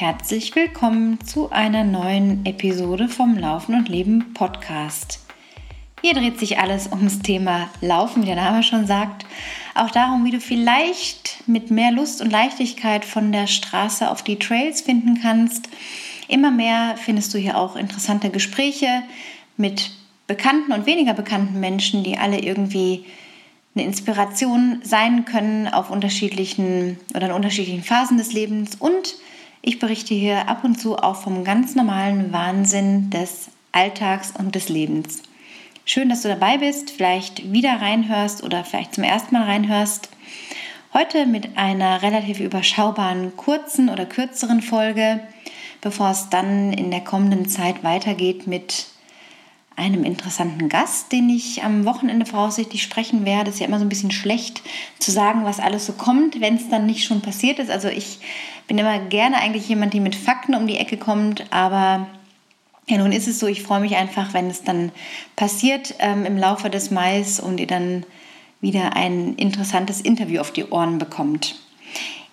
herzlich 0.00 0.56
willkommen 0.56 1.20
zu 1.26 1.50
einer 1.50 1.84
neuen 1.84 2.46
Episode 2.46 3.06
vom 3.06 3.36
Laufen 3.36 3.74
und 3.74 3.90
Leben 3.90 4.32
Podcast. 4.32 5.20
Hier 6.00 6.14
dreht 6.14 6.38
sich 6.38 6.58
alles 6.58 6.90
ums 6.90 7.18
Thema 7.18 7.68
Laufen, 7.82 8.22
wie 8.22 8.26
der 8.26 8.36
Name 8.36 8.62
schon 8.62 8.86
sagt. 8.86 9.26
Auch 9.74 9.90
darum, 9.90 10.24
wie 10.24 10.30
du 10.30 10.40
vielleicht 10.40 11.46
mit 11.46 11.70
mehr 11.70 11.90
Lust 11.92 12.22
und 12.22 12.30
Leichtigkeit 12.30 13.04
von 13.04 13.30
der 13.30 13.46
Straße 13.46 14.10
auf 14.10 14.22
die 14.22 14.38
Trails 14.38 14.80
finden 14.80 15.20
kannst. 15.20 15.68
Immer 16.28 16.50
mehr 16.50 16.94
findest 16.96 17.34
du 17.34 17.38
hier 17.38 17.58
auch 17.58 17.76
interessante 17.76 18.30
Gespräche 18.30 19.02
mit 19.58 19.90
bekannten 20.26 20.72
und 20.72 20.86
weniger 20.86 21.12
bekannten 21.12 21.60
Menschen, 21.60 22.04
die 22.04 22.16
alle 22.16 22.40
irgendwie 22.40 23.04
eine 23.74 23.84
Inspiration 23.84 24.80
sein 24.82 25.26
können 25.26 25.68
auf 25.68 25.90
unterschiedlichen 25.90 26.98
oder 27.14 27.26
in 27.26 27.32
unterschiedlichen 27.32 27.82
Phasen 27.82 28.16
des 28.16 28.32
Lebens 28.32 28.76
und 28.76 29.16
ich 29.62 29.78
berichte 29.78 30.14
hier 30.14 30.48
ab 30.48 30.64
und 30.64 30.80
zu 30.80 30.96
auch 30.96 31.16
vom 31.16 31.44
ganz 31.44 31.74
normalen 31.74 32.32
Wahnsinn 32.32 33.10
des 33.10 33.48
Alltags 33.72 34.32
und 34.36 34.54
des 34.54 34.68
Lebens. 34.68 35.22
Schön, 35.84 36.08
dass 36.08 36.22
du 36.22 36.28
dabei 36.28 36.58
bist, 36.58 36.90
vielleicht 36.90 37.52
wieder 37.52 37.80
reinhörst 37.80 38.42
oder 38.42 38.64
vielleicht 38.64 38.94
zum 38.94 39.04
ersten 39.04 39.34
Mal 39.34 39.44
reinhörst. 39.44 40.08
Heute 40.94 41.26
mit 41.26 41.56
einer 41.56 42.02
relativ 42.02 42.40
überschaubaren 42.40 43.36
kurzen 43.36 43.88
oder 43.88 44.06
kürzeren 44.06 44.62
Folge, 44.62 45.20
bevor 45.80 46.10
es 46.10 46.28
dann 46.30 46.72
in 46.72 46.90
der 46.90 47.00
kommenden 47.00 47.48
Zeit 47.48 47.84
weitergeht 47.84 48.46
mit 48.46 48.86
einem 49.80 50.04
interessanten 50.04 50.68
Gast, 50.68 51.10
den 51.10 51.30
ich 51.30 51.64
am 51.64 51.86
Wochenende 51.86 52.26
voraussichtlich 52.26 52.82
sprechen 52.82 53.24
werde. 53.24 53.48
Es 53.48 53.56
ist 53.56 53.60
ja 53.60 53.66
immer 53.66 53.78
so 53.78 53.84
ein 53.84 53.88
bisschen 53.88 54.10
schlecht 54.10 54.62
zu 54.98 55.10
sagen, 55.10 55.44
was 55.44 55.58
alles 55.58 55.86
so 55.86 55.94
kommt, 55.94 56.40
wenn 56.40 56.56
es 56.56 56.68
dann 56.68 56.84
nicht 56.84 57.04
schon 57.04 57.22
passiert 57.22 57.58
ist. 57.58 57.70
Also 57.70 57.88
ich 57.88 58.18
bin 58.68 58.76
immer 58.76 58.98
gerne 58.98 59.38
eigentlich 59.38 59.68
jemand, 59.68 59.94
der 59.94 60.02
mit 60.02 60.14
Fakten 60.14 60.54
um 60.54 60.66
die 60.66 60.76
Ecke 60.76 60.98
kommt, 60.98 61.44
aber 61.50 62.06
ja, 62.88 62.98
nun 62.98 63.10
ist 63.10 63.26
es 63.26 63.38
so, 63.38 63.46
ich 63.46 63.62
freue 63.62 63.80
mich 63.80 63.96
einfach, 63.96 64.34
wenn 64.34 64.48
es 64.48 64.62
dann 64.62 64.92
passiert 65.34 65.94
ähm, 65.98 66.26
im 66.26 66.36
Laufe 66.36 66.68
des 66.68 66.90
Mais 66.90 67.40
und 67.40 67.58
ihr 67.58 67.66
dann 67.66 68.04
wieder 68.60 68.96
ein 68.96 69.34
interessantes 69.36 70.00
Interview 70.00 70.40
auf 70.40 70.52
die 70.52 70.66
Ohren 70.66 70.98
bekommt. 70.98 71.56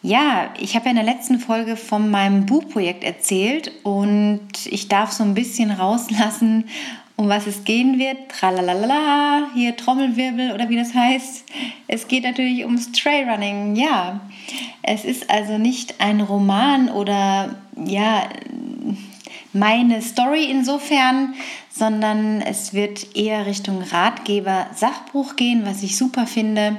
Ja, 0.02 0.50
ich 0.60 0.76
habe 0.76 0.86
ja 0.86 0.92
in 0.92 0.98
der 0.98 1.06
letzten 1.06 1.40
Folge 1.40 1.76
von 1.76 2.10
meinem 2.12 2.46
Buchprojekt 2.46 3.04
erzählt 3.04 3.72
und 3.84 4.50
ich 4.66 4.90
darf 4.90 5.12
so 5.12 5.24
ein 5.24 5.34
bisschen 5.34 5.72
rauslassen, 5.72 6.66
um 7.18 7.28
was 7.28 7.48
es 7.48 7.66
gehen 7.66 8.00
wird. 8.00 8.30
Tralalala, 8.30 9.50
hier 9.54 9.76
Trommelwirbel 9.76 10.54
oder 10.54 10.70
wie 10.70 10.78
das 10.78 10.94
heißt. 10.94 11.44
Es 11.88 12.08
geht 12.08 12.24
natürlich 12.24 12.64
ums 12.64 12.92
Trailrunning. 12.94 13.76
Ja, 13.76 14.22
es 14.84 15.04
ist 15.04 15.30
also 15.30 15.58
nicht 15.58 16.00
ein 16.00 16.22
Roman 16.22 16.90
oder 16.90 17.56
ja 17.76 18.30
meine 19.52 20.02
Story 20.02 20.46
insofern, 20.46 21.34
sondern 21.72 22.42
es 22.42 22.74
wird 22.74 23.16
eher 23.16 23.48
Richtung 23.48 23.82
Ratgeber, 23.82 24.68
Sachbuch 24.76 25.36
gehen, 25.36 25.66
was 25.66 25.82
ich 25.82 25.98
super 25.98 26.28
finde, 26.28 26.78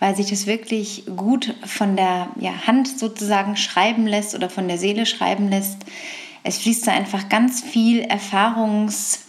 weil 0.00 0.16
sich 0.16 0.30
das 0.30 0.46
wirklich 0.46 1.04
gut 1.16 1.54
von 1.64 1.96
der 1.96 2.28
ja, 2.40 2.66
Hand 2.66 2.88
sozusagen 2.98 3.56
schreiben 3.56 4.06
lässt 4.06 4.34
oder 4.34 4.48
von 4.48 4.66
der 4.66 4.78
Seele 4.78 5.04
schreiben 5.04 5.50
lässt. 5.50 5.78
Es 6.42 6.58
fließt 6.58 6.86
da 6.86 6.92
einfach 6.92 7.28
ganz 7.28 7.62
viel 7.62 8.00
Erfahrungs 8.00 9.27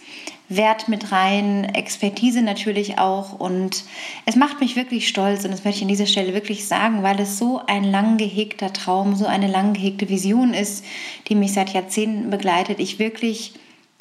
Wert 0.50 0.88
mit 0.88 1.12
rein, 1.12 1.64
Expertise 1.64 2.42
natürlich 2.42 2.98
auch. 2.98 3.40
Und 3.40 3.84
es 4.26 4.36
macht 4.36 4.60
mich 4.60 4.76
wirklich 4.76 5.08
stolz 5.08 5.46
und 5.46 5.52
das 5.52 5.64
möchte 5.64 5.78
ich 5.78 5.84
an 5.84 5.90
dieser 5.90 6.08
Stelle 6.08 6.34
wirklich 6.34 6.68
sagen, 6.68 7.04
weil 7.04 7.20
es 7.20 7.38
so 7.38 7.62
ein 7.68 7.84
lang 7.84 8.18
gehegter 8.18 8.74
Traum, 8.74 9.16
so 9.16 9.28
eine 9.28 9.48
lang 9.48 9.74
gehegte 9.74 10.10
Vision 10.10 10.54
ist, 10.54 10.84
die 11.28 11.36
mich 11.36 11.54
seit 11.54 11.70
Jahrzehnten 11.70 12.30
begleitet. 12.32 12.80
Ich 12.80 12.98
wirklich 12.98 13.54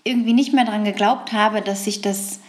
irgendwie 0.05 0.33
nicht 0.33 0.55
mehr 0.55 0.65
daran 0.65 0.85
geglaubt 0.85 1.33
habe, 1.33 1.61
dass 1.61 1.85
sich 1.85 2.01
das 2.01 2.41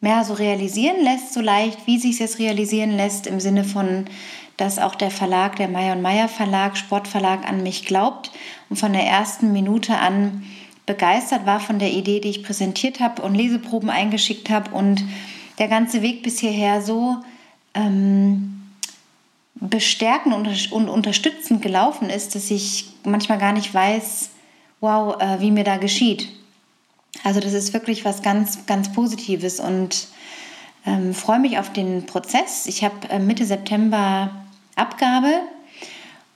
mehr 0.00 0.22
so 0.22 0.34
realisieren 0.34 1.02
lässt, 1.02 1.32
so 1.32 1.40
leicht, 1.40 1.86
wie 1.86 1.98
sich 1.98 2.12
es 2.12 2.18
jetzt 2.18 2.38
realisieren 2.38 2.96
lässt, 2.96 3.26
im 3.26 3.40
Sinne 3.40 3.64
von, 3.64 4.04
dass 4.56 4.78
auch 4.78 4.94
der 4.94 5.10
Verlag, 5.10 5.56
der 5.56 5.66
Meyer 5.66 5.96
und 5.96 6.02
Meyer 6.02 6.28
Verlag, 6.28 6.76
Sportverlag 6.76 7.48
an 7.48 7.62
mich 7.62 7.84
glaubt 7.86 8.30
und 8.70 8.76
von 8.76 8.92
der 8.92 9.04
ersten 9.04 9.52
Minute 9.52 9.96
an 9.96 10.44
begeistert 10.86 11.46
war 11.46 11.60
von 11.60 11.78
der 11.78 11.92
Idee, 11.92 12.20
die 12.20 12.28
ich 12.28 12.42
präsentiert 12.42 13.00
habe 13.00 13.22
und 13.22 13.34
Leseproben 13.34 13.90
eingeschickt 13.90 14.50
habe 14.50 14.70
und 14.70 15.02
der 15.58 15.68
ganze 15.68 16.02
Weg 16.02 16.22
bis 16.22 16.40
hierher 16.40 16.82
so 16.82 17.16
ähm, 17.74 18.62
bestärkend 19.54 20.34
und, 20.34 20.72
und 20.72 20.88
unterstützend 20.88 21.62
gelaufen 21.62 22.10
ist, 22.10 22.34
dass 22.34 22.50
ich 22.50 22.86
manchmal 23.04 23.38
gar 23.38 23.52
nicht 23.52 23.72
weiß, 23.72 24.30
wow, 24.80 25.20
äh, 25.20 25.40
wie 25.40 25.50
mir 25.50 25.64
da 25.64 25.76
geschieht. 25.76 26.28
Also 27.22 27.40
das 27.40 27.52
ist 27.52 27.72
wirklich 27.72 28.04
was 28.04 28.22
ganz, 28.22 28.66
ganz 28.66 28.92
Positives 28.92 29.60
und 29.60 30.08
ähm, 30.84 31.14
freue 31.14 31.38
mich 31.38 31.58
auf 31.58 31.72
den 31.72 32.04
Prozess. 32.04 32.66
Ich 32.66 32.84
habe 32.84 33.08
äh, 33.08 33.18
Mitte 33.18 33.46
September 33.46 34.44
Abgabe 34.76 35.40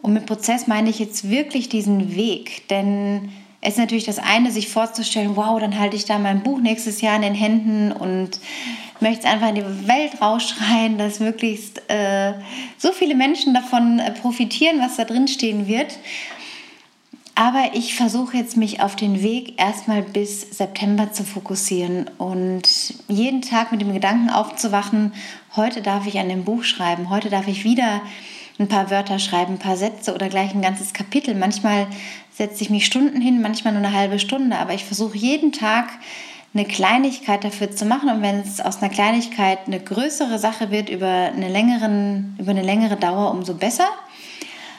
und 0.00 0.12
mit 0.12 0.26
Prozess 0.26 0.66
meine 0.68 0.88
ich 0.88 0.98
jetzt 0.98 1.28
wirklich 1.28 1.68
diesen 1.68 2.14
Weg, 2.14 2.68
denn 2.68 3.32
es 3.60 3.70
ist 3.70 3.78
natürlich 3.78 4.04
das 4.04 4.18
eine, 4.18 4.52
sich 4.52 4.68
vorzustellen, 4.68 5.36
wow, 5.36 5.58
dann 5.58 5.78
halte 5.78 5.96
ich 5.96 6.04
da 6.04 6.18
mein 6.18 6.42
Buch 6.42 6.60
nächstes 6.60 7.00
Jahr 7.00 7.16
in 7.16 7.22
den 7.22 7.34
Händen 7.34 7.90
und 7.90 8.38
möchte 9.00 9.26
es 9.26 9.32
einfach 9.32 9.48
in 9.48 9.56
die 9.56 9.88
Welt 9.88 10.20
rausschreien, 10.20 10.96
dass 10.98 11.18
möglichst 11.18 11.82
äh, 11.88 12.34
so 12.76 12.92
viele 12.92 13.14
Menschen 13.14 13.54
davon 13.54 13.98
äh, 13.98 14.12
profitieren, 14.12 14.80
was 14.80 14.96
da 14.96 15.04
drin 15.04 15.26
stehen 15.26 15.66
wird. 15.66 15.98
Aber 17.34 17.70
ich 17.72 17.94
versuche 17.94 18.36
jetzt 18.36 18.56
mich 18.56 18.80
auf 18.80 18.96
den 18.96 19.22
Weg 19.22 19.60
erstmal 19.60 20.02
bis 20.02 20.40
September 20.40 21.12
zu 21.12 21.22
fokussieren 21.22 22.10
und 22.18 22.94
jeden 23.06 23.42
Tag 23.42 23.70
mit 23.70 23.80
dem 23.80 23.92
Gedanken 23.92 24.30
aufzuwachen, 24.30 25.12
heute 25.54 25.80
darf 25.80 26.06
ich 26.06 26.18
an 26.18 26.28
dem 26.28 26.44
Buch 26.44 26.64
schreiben, 26.64 27.10
heute 27.10 27.30
darf 27.30 27.46
ich 27.46 27.62
wieder 27.62 28.02
ein 28.58 28.68
paar 28.68 28.90
Wörter 28.90 29.18
schreiben, 29.18 29.54
ein 29.54 29.58
paar 29.58 29.76
Sätze 29.76 30.14
oder 30.14 30.28
gleich 30.28 30.54
ein 30.54 30.62
ganzes 30.62 30.92
Kapitel. 30.92 31.34
Manchmal 31.34 31.86
setze 32.32 32.62
ich 32.62 32.70
mich 32.70 32.86
Stunden 32.86 33.20
hin, 33.20 33.40
manchmal 33.40 33.72
nur 33.72 33.84
eine 33.84 33.96
halbe 33.96 34.18
Stunde, 34.18 34.58
aber 34.58 34.74
ich 34.74 34.84
versuche 34.84 35.16
jeden 35.16 35.52
Tag 35.52 35.88
eine 36.54 36.64
Kleinigkeit 36.64 37.44
dafür 37.44 37.70
zu 37.70 37.84
machen 37.84 38.08
und 38.08 38.22
wenn 38.22 38.40
es 38.40 38.60
aus 38.60 38.82
einer 38.82 38.90
Kleinigkeit 38.90 39.60
eine 39.66 39.80
größere 39.80 40.38
Sache 40.38 40.70
wird 40.70 40.88
über 40.88 41.06
eine, 41.06 41.48
längeren, 41.48 42.36
über 42.38 42.50
eine 42.50 42.62
längere 42.62 42.96
Dauer, 42.96 43.30
umso 43.30 43.54
besser. 43.54 43.88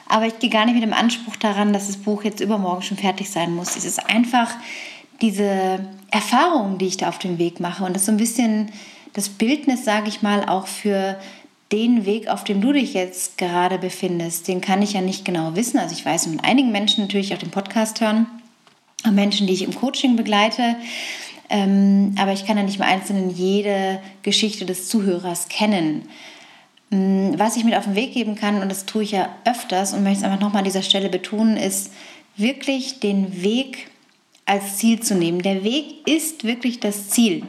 Aber 0.07 0.25
ich 0.25 0.40
gehe 0.40 0.50
gar 0.50 0.66
nicht 0.66 0.73
mit 0.73 0.84
dem 0.84 0.94
Anspruch 0.94 1.35
daran, 1.35 1.72
dass 1.72 1.88
das 1.88 1.97
Buch 1.97 2.23
jetzt 2.23 2.41
übermorgen 2.41 2.81
schon 2.81 2.97
fertig 2.97 3.29
sein 3.29 3.53
muss. 3.53 3.75
Es 3.75 3.85
ist 3.85 4.09
einfach 4.09 4.51
diese 5.22 5.79
Erfahrung, 6.09 6.79
die 6.79 6.88
ich 6.88 6.97
da 6.97 7.09
auf 7.09 7.19
dem 7.19 7.38
Weg 7.38 7.59
mache 7.59 7.84
und 7.84 7.94
das 7.94 8.01
ist 8.01 8.06
so 8.07 8.11
ein 8.11 8.17
bisschen 8.17 8.72
das 9.13 9.29
Bildnis, 9.29 9.85
sage 9.85 10.07
ich 10.07 10.22
mal, 10.22 10.47
auch 10.47 10.67
für 10.67 11.19
den 11.72 12.06
Weg, 12.06 12.28
auf 12.28 12.44
dem 12.44 12.62
du 12.62 12.74
dich 12.74 12.94
jetzt 12.94 13.38
gerade 13.38 13.78
befindest, 13.78 14.47
den 14.47 14.62
kann 14.62 14.81
ich 14.81 14.94
ja 14.94 15.02
nicht 15.02 15.24
genau 15.24 15.56
wissen. 15.56 15.78
Also 15.78 15.94
ich 15.94 16.06
weiß 16.06 16.25
von 16.25 16.40
einigen 16.40 16.72
Menschen 16.72 17.03
natürlich 17.03 17.34
auch 17.34 17.40
den 17.40 17.52
Podcast 17.52 18.02
hören, 18.02 18.25
Menschen, 19.09 19.47
die 19.47 19.53
ich 19.53 19.63
im 19.63 19.75
Coaching 19.75 20.16
begleite. 20.16 20.75
Ähm, 21.50 22.16
aber 22.19 22.34
ich 22.34 22.46
kann 22.46 22.58
ja 22.58 22.63
nicht 22.63 22.78
im 22.78 22.84
Einzelnen 22.84 23.29
jede 23.29 24.00
Geschichte 24.24 24.66
des 24.66 24.88
Zuhörers 24.88 25.47
kennen. 25.47 26.03
Mm, 26.90 27.34
was 27.38 27.56
ich 27.56 27.63
mit 27.63 27.75
auf 27.75 27.85
den 27.85 27.96
Weg 27.96 28.13
geben 28.13 28.35
kann, 28.35 28.62
und 28.62 28.69
das 28.69 28.85
tue 28.85 29.03
ich 29.03 29.12
ja 29.12 29.29
öfters 29.46 29.94
und 29.94 30.03
möchte 30.03 30.19
es 30.19 30.24
einfach 30.24 30.40
nochmal 30.40 30.59
an 30.59 30.66
dieser 30.66 30.84
Stelle 30.84 31.09
betonen, 31.09 31.58
ist 31.58 31.91
wirklich 32.35 33.00
den 33.00 33.41
Weg 33.41 33.88
als 34.46 34.78
Ziel 34.78 35.00
zu 35.00 35.16
nehmen. 35.16 35.41
Der 35.41 35.64
Weg 35.64 36.08
ist 36.08 36.44
wirklich 36.44 36.79
das 36.79 37.09
Ziel. 37.09 37.44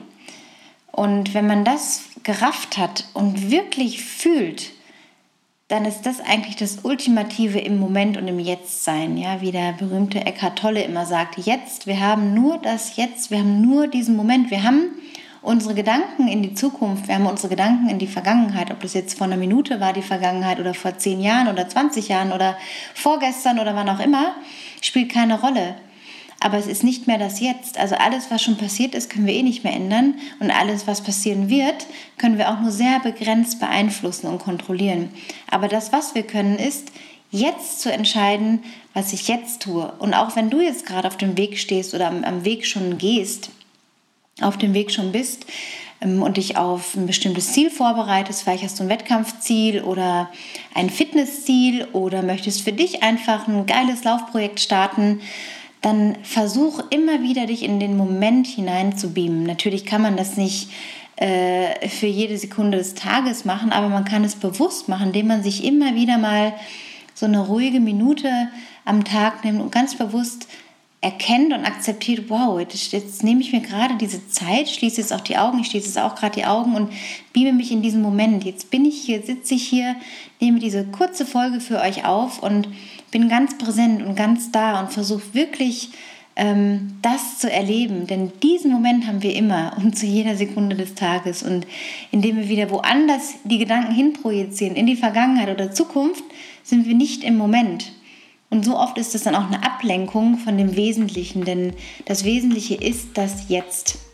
Und 1.00 1.32
wenn 1.32 1.46
man 1.46 1.64
das 1.64 2.02
gerafft 2.24 2.76
hat 2.76 3.06
und 3.14 3.50
wirklich 3.50 4.04
fühlt, 4.04 4.72
dann 5.68 5.86
ist 5.86 6.02
das 6.02 6.20
eigentlich 6.20 6.56
das 6.56 6.80
Ultimative 6.82 7.58
im 7.58 7.78
Moment 7.78 8.18
und 8.18 8.28
im 8.28 8.38
Jetzt 8.38 8.84
sein. 8.84 9.16
Ja, 9.16 9.40
wie 9.40 9.50
der 9.50 9.72
berühmte 9.72 10.20
Eckhart 10.20 10.58
Tolle 10.58 10.82
immer 10.82 11.06
sagt, 11.06 11.38
jetzt, 11.38 11.86
wir 11.86 12.00
haben 12.00 12.34
nur 12.34 12.58
das 12.58 12.96
Jetzt, 12.96 13.30
wir 13.30 13.38
haben 13.38 13.62
nur 13.62 13.86
diesen 13.86 14.14
Moment, 14.14 14.50
wir 14.50 14.62
haben 14.62 14.90
unsere 15.40 15.74
Gedanken 15.74 16.28
in 16.28 16.42
die 16.42 16.52
Zukunft, 16.52 17.08
wir 17.08 17.14
haben 17.14 17.24
unsere 17.24 17.48
Gedanken 17.48 17.88
in 17.88 17.98
die 17.98 18.06
Vergangenheit, 18.06 18.70
ob 18.70 18.80
das 18.80 18.92
jetzt 18.92 19.16
vor 19.16 19.26
einer 19.26 19.38
Minute 19.38 19.80
war, 19.80 19.94
die 19.94 20.02
Vergangenheit 20.02 20.60
oder 20.60 20.74
vor 20.74 20.98
zehn 20.98 21.22
Jahren 21.22 21.48
oder 21.48 21.66
20 21.66 22.08
Jahren 22.08 22.30
oder 22.30 22.58
vorgestern 22.92 23.58
oder 23.58 23.74
wann 23.74 23.88
auch 23.88 24.00
immer, 24.00 24.34
spielt 24.82 25.10
keine 25.10 25.40
Rolle. 25.40 25.76
Aber 26.42 26.56
es 26.56 26.66
ist 26.66 26.82
nicht 26.82 27.06
mehr 27.06 27.18
das 27.18 27.40
Jetzt. 27.40 27.78
Also 27.78 27.96
alles, 27.96 28.30
was 28.30 28.42
schon 28.42 28.56
passiert 28.56 28.94
ist, 28.94 29.10
können 29.10 29.26
wir 29.26 29.34
eh 29.34 29.42
nicht 29.42 29.62
mehr 29.62 29.74
ändern. 29.74 30.14
Und 30.40 30.50
alles, 30.50 30.86
was 30.86 31.02
passieren 31.02 31.50
wird, 31.50 31.86
können 32.16 32.38
wir 32.38 32.50
auch 32.50 32.60
nur 32.60 32.72
sehr 32.72 32.98
begrenzt 33.00 33.60
beeinflussen 33.60 34.26
und 34.26 34.38
kontrollieren. 34.38 35.10
Aber 35.50 35.68
das, 35.68 35.92
was 35.92 36.14
wir 36.14 36.22
können, 36.22 36.56
ist, 36.56 36.92
jetzt 37.30 37.80
zu 37.80 37.92
entscheiden, 37.92 38.62
was 38.94 39.12
ich 39.12 39.28
jetzt 39.28 39.62
tue. 39.62 39.92
Und 39.98 40.14
auch 40.14 40.34
wenn 40.34 40.48
du 40.48 40.60
jetzt 40.60 40.86
gerade 40.86 41.06
auf 41.06 41.18
dem 41.18 41.36
Weg 41.36 41.58
stehst 41.58 41.94
oder 41.94 42.08
am, 42.08 42.24
am 42.24 42.44
Weg 42.44 42.66
schon 42.66 42.96
gehst, 42.96 43.50
auf 44.40 44.56
dem 44.56 44.72
Weg 44.72 44.90
schon 44.90 45.12
bist, 45.12 45.44
ähm, 46.00 46.22
und 46.22 46.36
dich 46.36 46.56
auf 46.56 46.94
ein 46.94 47.06
bestimmtes 47.06 47.52
Ziel 47.52 47.70
vorbereitest, 47.70 48.42
vielleicht 48.42 48.64
hast 48.64 48.78
du 48.78 48.84
ein 48.84 48.88
Wettkampfziel 48.88 49.82
oder 49.82 50.30
ein 50.74 50.90
Fitnessziel 50.90 51.86
oder 51.92 52.22
möchtest 52.22 52.62
für 52.62 52.72
dich 52.72 53.02
einfach 53.02 53.46
ein 53.46 53.66
geiles 53.66 54.04
Laufprojekt 54.04 54.60
starten, 54.60 55.20
dann 55.80 56.16
versuch 56.22 56.82
immer 56.90 57.22
wieder 57.22 57.46
dich 57.46 57.62
in 57.62 57.80
den 57.80 57.96
Moment 57.96 58.46
hinein 58.46 58.96
zu 58.96 59.12
beamen. 59.14 59.44
Natürlich 59.44 59.86
kann 59.86 60.02
man 60.02 60.16
das 60.16 60.36
nicht 60.36 60.70
äh, 61.16 61.88
für 61.88 62.06
jede 62.06 62.36
Sekunde 62.36 62.78
des 62.78 62.94
Tages 62.94 63.44
machen, 63.44 63.72
aber 63.72 63.88
man 63.88 64.04
kann 64.04 64.24
es 64.24 64.36
bewusst 64.36 64.88
machen, 64.88 65.08
indem 65.08 65.28
man 65.28 65.42
sich 65.42 65.64
immer 65.64 65.94
wieder 65.94 66.18
mal 66.18 66.54
so 67.14 67.26
eine 67.26 67.40
ruhige 67.40 67.80
Minute 67.80 68.48
am 68.84 69.04
Tag 69.04 69.44
nimmt 69.44 69.60
und 69.60 69.72
ganz 69.72 69.96
bewusst 69.96 70.48
erkennt 71.02 71.52
und 71.52 71.64
akzeptiert, 71.64 72.28
wow, 72.28 72.60
jetzt, 72.60 72.92
jetzt 72.92 73.24
nehme 73.24 73.40
ich 73.40 73.52
mir 73.52 73.60
gerade 73.60 73.96
diese 73.96 74.28
Zeit, 74.28 74.68
schließe 74.68 75.00
jetzt 75.00 75.12
auch 75.14 75.22
die 75.22 75.38
Augen, 75.38 75.60
ich 75.60 75.68
schließe 75.68 75.86
jetzt 75.86 75.98
auch 75.98 76.14
gerade 76.14 76.34
die 76.34 76.44
Augen 76.44 76.74
und 76.74 76.92
beame 77.32 77.54
mich 77.54 77.72
in 77.72 77.80
diesen 77.80 78.02
Moment. 78.02 78.44
Jetzt 78.44 78.70
bin 78.70 78.84
ich 78.84 79.00
hier, 79.00 79.22
sitze 79.22 79.54
ich 79.54 79.66
hier, 79.66 79.96
nehme 80.40 80.58
diese 80.58 80.84
kurze 80.84 81.24
Folge 81.24 81.60
für 81.60 81.80
euch 81.80 82.04
auf 82.04 82.42
und 82.42 82.68
bin 83.10 83.28
ganz 83.28 83.58
präsent 83.58 84.02
und 84.02 84.16
ganz 84.16 84.50
da 84.52 84.80
und 84.80 84.92
versuche 84.92 85.34
wirklich 85.34 85.90
ähm, 86.36 86.98
das 87.02 87.38
zu 87.38 87.50
erleben. 87.50 88.06
Denn 88.06 88.32
diesen 88.42 88.70
Moment 88.70 89.06
haben 89.06 89.22
wir 89.22 89.34
immer 89.34 89.76
und 89.76 89.96
zu 89.96 90.06
jeder 90.06 90.36
Sekunde 90.36 90.76
des 90.76 90.94
Tages. 90.94 91.42
Und 91.42 91.66
indem 92.10 92.36
wir 92.36 92.48
wieder 92.48 92.70
woanders 92.70 93.34
die 93.44 93.58
Gedanken 93.58 93.92
hinprojizieren, 93.92 94.76
in 94.76 94.86
die 94.86 94.96
Vergangenheit 94.96 95.50
oder 95.50 95.72
Zukunft, 95.72 96.24
sind 96.62 96.86
wir 96.86 96.94
nicht 96.94 97.24
im 97.24 97.36
Moment. 97.36 97.92
Und 98.48 98.64
so 98.64 98.76
oft 98.76 98.98
ist 98.98 99.14
es 99.14 99.22
dann 99.22 99.36
auch 99.36 99.46
eine 99.46 99.62
Ablenkung 99.62 100.38
von 100.38 100.58
dem 100.58 100.74
Wesentlichen, 100.74 101.44
denn 101.44 101.72
das 102.06 102.24
Wesentliche 102.24 102.74
ist 102.74 103.10
das 103.14 103.48
Jetzt. 103.48 104.09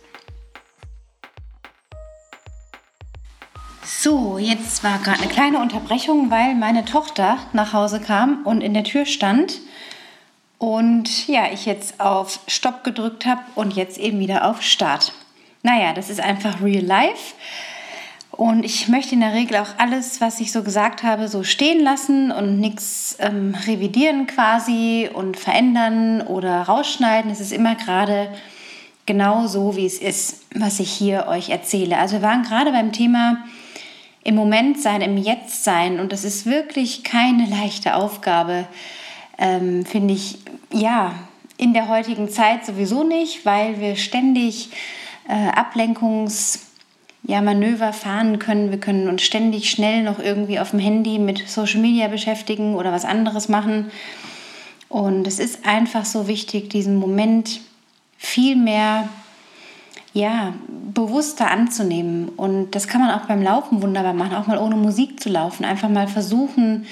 So, 4.07 4.39
jetzt 4.39 4.85
war 4.85 5.01
gerade 5.01 5.21
eine 5.21 5.33
kleine 5.33 5.59
Unterbrechung, 5.59 6.31
weil 6.31 6.55
meine 6.55 6.85
Tochter 6.85 7.39
nach 7.53 7.73
Hause 7.73 7.99
kam 7.99 8.45
und 8.45 8.61
in 8.61 8.73
der 8.73 8.85
Tür 8.85 9.05
stand. 9.05 9.59
Und 10.59 11.27
ja, 11.27 11.47
ich 11.53 11.67
jetzt 11.67 12.01
auf 12.01 12.39
Stopp 12.47 12.85
gedrückt 12.85 13.27
habe 13.27 13.41
und 13.57 13.75
jetzt 13.75 13.99
eben 13.99 14.21
wieder 14.21 14.49
auf 14.49 14.63
Start. 14.63 15.13
Naja, 15.65 15.93
das 15.93 16.09
ist 16.09 16.21
einfach 16.21 16.63
real 16.63 16.85
life. 16.85 17.35
Und 18.31 18.65
ich 18.65 18.87
möchte 18.87 19.17
in 19.17 19.23
der 19.23 19.35
Regel 19.35 19.57
auch 19.57 19.77
alles, 19.79 20.21
was 20.21 20.39
ich 20.39 20.53
so 20.53 20.63
gesagt 20.63 21.03
habe, 21.03 21.27
so 21.27 21.43
stehen 21.43 21.83
lassen 21.83 22.31
und 22.31 22.61
nichts 22.61 23.17
ähm, 23.19 23.57
revidieren 23.67 24.29
quasi 24.29 25.11
und 25.13 25.37
verändern 25.37 26.23
oder 26.23 26.63
rausschneiden. 26.63 27.29
Es 27.29 27.41
ist 27.41 27.53
immer 27.53 27.75
gerade 27.75 28.29
genau 29.05 29.49
so, 29.49 29.75
wie 29.75 29.87
es 29.87 29.99
ist, 29.99 30.45
was 30.55 30.79
ich 30.79 30.93
hier 30.93 31.27
euch 31.27 31.49
erzähle. 31.49 31.99
Also 31.99 32.21
wir 32.21 32.23
waren 32.23 32.45
gerade 32.45 32.71
beim 32.71 32.93
Thema 32.93 33.39
im 34.27 34.35
Moment 34.35 34.81
sein, 34.81 35.03
im 35.03 35.17
Jetzt 35.17 35.63
sein. 35.63 36.01
Und 36.01 36.11
das 36.11 36.25
ist 36.25 36.47
wirklich 36.47 37.05
keine 37.05 37.47
leichte 37.47 37.95
Aufgabe, 37.95 38.67
ähm, 39.39 39.87
finde 39.87 40.15
ich, 40.15 40.39
ja, 40.73 41.15
in 41.57 41.73
der 41.73 41.89
heutigen 41.89 42.29
Zeit 42.29 42.67
sowieso 42.67 43.05
nicht, 43.05 43.47
weil 43.47 43.81
wir 43.81 43.95
ständig 43.95 44.71
äh, 45.29 45.51
Ablenkungs- 45.51 46.59
ja, 47.23 47.41
Manöver 47.41 47.93
fahren 47.93 48.39
können. 48.39 48.71
Wir 48.71 48.79
können 48.79 49.09
uns 49.09 49.23
ständig 49.23 49.71
schnell 49.71 50.03
noch 50.03 50.19
irgendwie 50.19 50.61
auf 50.61 50.71
dem 50.71 50.79
Handy 50.79 51.19
mit 51.19 51.49
Social 51.49 51.81
Media 51.81 52.09
beschäftigen 52.09 52.75
oder 52.75 52.93
was 52.93 53.05
anderes 53.05 53.49
machen. 53.49 53.91
Und 54.89 55.27
es 55.27 55.39
ist 55.39 55.67
einfach 55.67 56.05
so 56.05 56.29
wichtig, 56.29 56.71
diesen 56.71 56.97
Moment 56.97 57.61
viel 58.17 58.55
mehr 58.55 59.09
ja, 60.17 60.55
bewusster 60.95 61.51
anzunehmen. 61.51 62.31
Und 62.31 62.75
das 62.75 62.89
kann 62.89 63.03
man 63.03 63.11
auch 63.11 63.27
beim 63.27 63.43
Laufen 63.43 63.83
wunderbar 63.83 64.15
machen, 64.15 64.35
auch 64.35 64.47
mal 64.47 64.57
ohne 64.57 64.77
Musik 64.77 65.21
zu 65.21 65.29
laufen. 65.29 65.67
Einfach 65.67 65.91
mal 65.91 66.09
versuchen, 66.09 66.87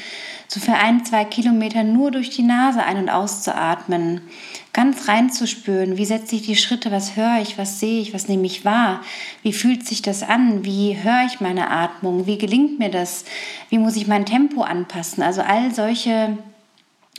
so 0.47 0.61
für 0.61 0.75
ein, 0.75 1.07
zwei 1.07 1.25
Kilometer 1.25 1.85
nur 1.85 2.11
durch 2.11 2.29
die 2.29 2.43
Nase 2.43 2.83
ein- 2.83 2.99
und 2.99 3.09
auszuatmen 3.09 4.21
ganz 4.75 5.09
reinzuspüren, 5.09 5.97
wie 5.97 6.05
setze 6.05 6.37
ich 6.37 6.43
die 6.43 6.55
Schritte, 6.55 6.93
was 6.93 7.17
höre 7.17 7.41
ich, 7.41 7.57
was 7.57 7.81
sehe 7.81 8.03
ich, 8.03 8.13
was 8.13 8.29
nehme 8.29 8.45
ich 8.45 8.67
wahr, 8.67 9.01
wie 9.43 9.55
fühlt 9.55 9.87
sich 9.87 10.03
das 10.03 10.23
an, 10.23 10.67
wie 10.67 11.03
höre 11.03 11.25
ich 11.27 11.41
meine 11.41 11.71
Atmung, 11.71 12.27
wie 12.27 12.37
gelingt 12.37 12.79
mir 12.79 12.91
das, 12.91 13.25
wie 13.71 13.79
muss 13.79 13.97
ich 13.97 14.07
mein 14.07 14.27
Tempo 14.27 14.61
anpassen. 14.63 15.23
Also 15.23 15.41
all 15.41 15.73
solche 15.73 16.37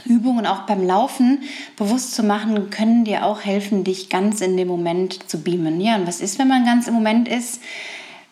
Übungen 0.04 0.46
auch 0.46 0.64
beim 0.64 0.86
Laufen 0.86 1.44
bewusst 1.78 2.14
zu 2.14 2.24
machen, 2.24 2.70
können 2.70 3.06
dir 3.06 3.26
auch 3.26 3.42
helfen, 3.42 3.84
dich 3.84 4.10
ganz 4.10 4.42
in 4.42 4.58
dem 4.58 4.68
Moment 4.68 5.30
zu 5.30 5.42
beamen. 5.42 5.80
Ja, 5.80 5.96
und 5.96 6.06
was 6.06 6.20
ist, 6.20 6.38
wenn 6.38 6.50
man 6.50 6.66
ganz 6.66 6.88
im 6.88 6.94
Moment 6.94 7.28
ist? 7.28 7.62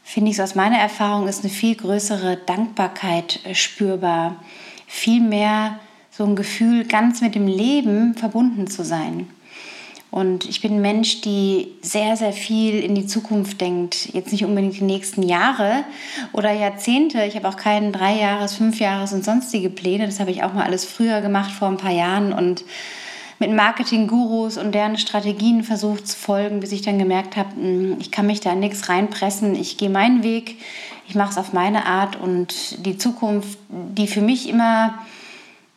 Finde 0.03 0.31
ich 0.31 0.37
so 0.37 0.43
aus 0.43 0.55
meiner 0.55 0.77
Erfahrung 0.77 1.27
ist 1.27 1.43
eine 1.43 1.53
viel 1.53 1.75
größere 1.75 2.37
Dankbarkeit 2.45 3.39
spürbar, 3.53 4.35
viel 4.85 5.21
mehr 5.21 5.79
so 6.11 6.25
ein 6.25 6.35
Gefühl, 6.35 6.83
ganz 6.83 7.21
mit 7.21 7.33
dem 7.33 7.47
Leben 7.47 8.13
verbunden 8.13 8.67
zu 8.67 8.83
sein. 8.83 9.29
Und 10.13 10.47
ich 10.47 10.61
bin 10.61 10.75
ein 10.75 10.81
Mensch, 10.81 11.21
die 11.21 11.69
sehr, 11.81 12.15
sehr 12.15 12.33
viel 12.33 12.81
in 12.81 12.93
die 12.93 13.07
Zukunft 13.07 13.59
denkt. 13.59 14.13
Jetzt 14.13 14.31
nicht 14.31 14.45
unbedingt 14.45 14.75
die 14.75 14.83
nächsten 14.83 15.23
Jahre 15.23 15.85
oder 16.33 16.51
Jahrzehnte. 16.51 17.25
Ich 17.25 17.35
habe 17.35 17.49
auch 17.49 17.57
keinen 17.57 17.91
Dreijahres-, 17.91 18.53
Fünfjahres- 18.53 19.11
und 19.11 19.25
sonstige 19.25 19.71
Pläne. 19.71 20.05
Das 20.05 20.19
habe 20.19 20.29
ich 20.29 20.43
auch 20.43 20.53
mal 20.53 20.65
alles 20.65 20.85
früher 20.85 21.21
gemacht, 21.21 21.51
vor 21.51 21.67
ein 21.67 21.77
paar 21.77 21.91
Jahren. 21.91 22.31
Und 22.31 22.63
mit 23.39 23.51
Marketing-Gurus 23.53 24.59
und 24.59 24.75
deren 24.75 24.99
Strategien 24.99 25.63
versucht 25.63 26.07
zu 26.07 26.15
folgen, 26.15 26.59
bis 26.59 26.73
ich 26.73 26.83
dann 26.83 26.99
gemerkt 26.99 27.35
habe, 27.35 27.55
hm, 27.55 27.97
ich 27.99 28.11
kann 28.11 28.27
mich 28.27 28.39
da 28.39 28.53
nichts 28.53 28.89
reinpressen. 28.89 29.55
Ich 29.55 29.77
gehe 29.77 29.89
meinen 29.89 30.21
Weg, 30.21 30.59
ich 31.07 31.15
mache 31.15 31.31
es 31.31 31.39
auf 31.39 31.53
meine 31.53 31.87
Art. 31.87 32.21
Und 32.21 32.85
die 32.85 32.99
Zukunft, 32.99 33.57
die 33.67 34.05
für 34.05 34.21
mich 34.21 34.47
immer 34.47 34.93